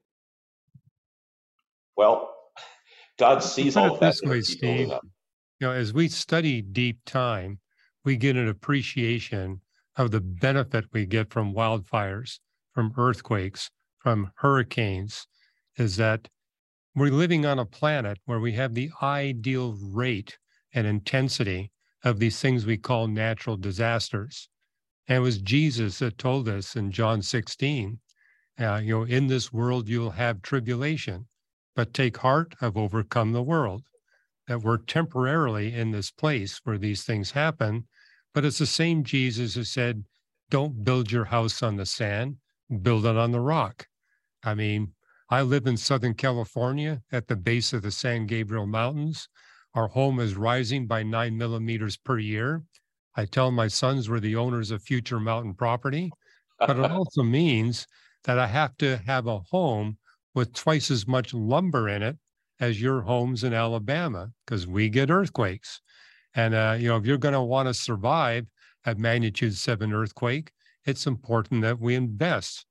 [1.97, 2.35] well
[3.19, 4.89] God sees all it of that this way, Steve.
[4.89, 7.61] You know, as we study deep time,
[8.05, 9.61] we get an appreciation
[9.97, 12.41] of the benefit we get from wildfires,
[12.73, 15.27] from earthquakes, from hurricanes,
[15.79, 16.29] is that
[16.97, 20.39] we're living on a planet where we have the ideal rate
[20.73, 21.71] and intensity
[22.03, 24.49] of these things we call natural disasters.
[25.07, 28.01] And it was Jesus that told us in John 16,
[28.59, 31.27] uh, you know, in this world you'll have tribulation,
[31.75, 33.83] but take heart, I've overcome the world.
[34.49, 37.89] That we're temporarily in this place where these things happen,
[38.33, 40.05] but it's the same Jesus who said,
[40.49, 42.37] don't build your house on the sand,
[42.83, 43.87] build it on the rock.
[44.43, 44.93] I mean,
[45.29, 49.29] I live in Southern California at the base of the San Gabriel Mountains.
[49.75, 52.63] Our home is rising by nine millimeters per year.
[53.17, 56.13] I tell my sons we're the owners of future mountain property,
[56.61, 57.89] but it also means
[58.23, 59.99] that I have to have a home
[60.33, 62.19] with twice as much lumber in it
[62.61, 65.81] as your homes in Alabama because we get earthquakes.
[66.35, 68.47] And, uh, you know, if you're going to want to survive
[68.85, 70.53] a magnitude seven earthquake,
[70.85, 72.65] it's important that we invest.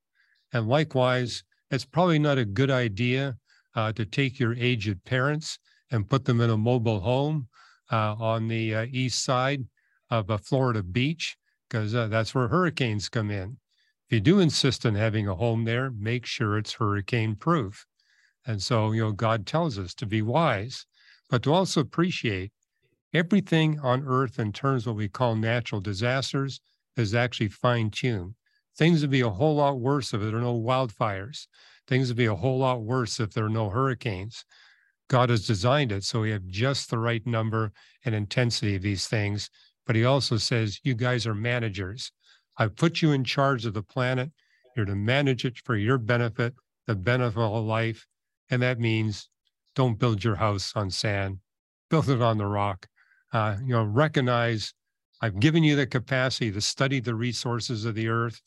[0.54, 3.36] And likewise, it's probably not a good idea
[3.74, 5.58] uh, to take your aged parents
[5.90, 7.48] and put them in a mobile home
[7.92, 9.64] uh, on the uh, east side
[10.10, 11.36] of a Florida beach
[11.68, 13.58] because uh, that's where hurricanes come in.
[14.08, 17.86] If you do insist on having a home there, make sure it's hurricane proof.
[18.46, 20.86] And so, you know, God tells us to be wise,
[21.28, 22.52] but to also appreciate
[23.12, 26.60] everything on earth in terms of what we call natural disasters
[26.96, 28.34] is actually fine tuned.
[28.76, 31.46] Things would be a whole lot worse if there are no wildfires.
[31.88, 34.44] Things would be a whole lot worse if there are no hurricanes.
[35.08, 37.72] God has designed it so we have just the right number
[38.04, 39.50] and intensity of these things.
[39.86, 42.10] But he also says, you guys are managers.
[42.58, 44.30] I've put you in charge of the planet.
[44.76, 46.54] You're to manage it for your benefit,
[46.86, 48.06] the benefit of life.
[48.50, 49.28] And that means
[49.74, 51.38] don't build your house on sand,
[51.88, 52.86] build it on the rock.
[53.32, 54.74] Uh, you know, recognize
[55.20, 58.40] I've given you the capacity to study the resources of the earth,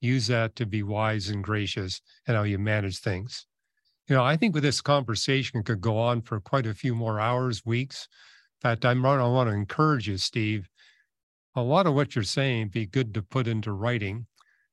[0.00, 3.46] use that to be wise and gracious and how you manage things.
[4.08, 7.18] You know, I think with this conversation could go on for quite a few more
[7.20, 8.06] hours, weeks.
[8.58, 10.68] In fact, I'm, I want to encourage you, Steve.
[11.54, 14.26] A lot of what you're saying be good to put into writing.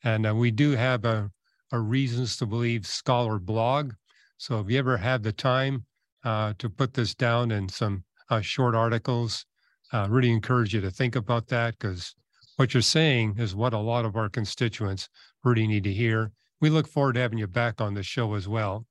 [0.04, 1.32] And uh, we do have a,
[1.72, 3.94] a reasons to believe scholar blog.
[4.38, 5.86] So if you ever have the time
[6.24, 9.46] uh, to put this down in some uh, short articles,
[9.94, 12.16] uh, really encourage you to think about that because
[12.58, 15.10] what you're saying is what a lot of our constituents
[15.44, 16.32] really need to hear.
[16.60, 18.86] We look forward to having you back on the show as well.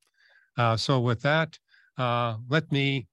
[0.57, 1.59] Uh, so with that,
[1.97, 3.07] uh, let me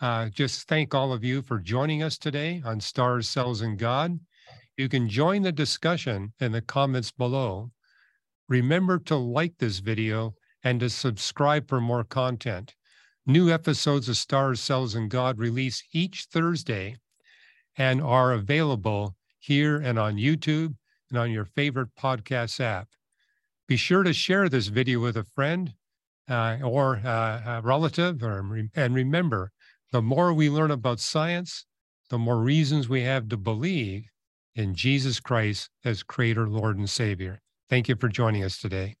[0.00, 4.18] uh, just thank all of you for joining us today on Stars, Cells, and God.
[4.76, 7.70] You can join the discussion in the comments below.
[8.48, 10.34] Remember to like this video
[10.64, 12.74] and to subscribe for more content.
[13.26, 16.96] New episodes of Stars, Cells, and God release each Thursday
[17.76, 20.76] and are available here and on YouTube
[21.10, 22.88] and on your favorite podcast app.
[23.66, 25.74] Be sure to share this video with a friend
[26.28, 29.50] uh, or uh, a relative, or, and remember,
[29.90, 31.66] the more we learn about science,
[32.10, 34.04] the more reasons we have to believe
[34.54, 37.40] in Jesus Christ as Creator, Lord, and Savior.
[37.68, 38.99] Thank you for joining us today.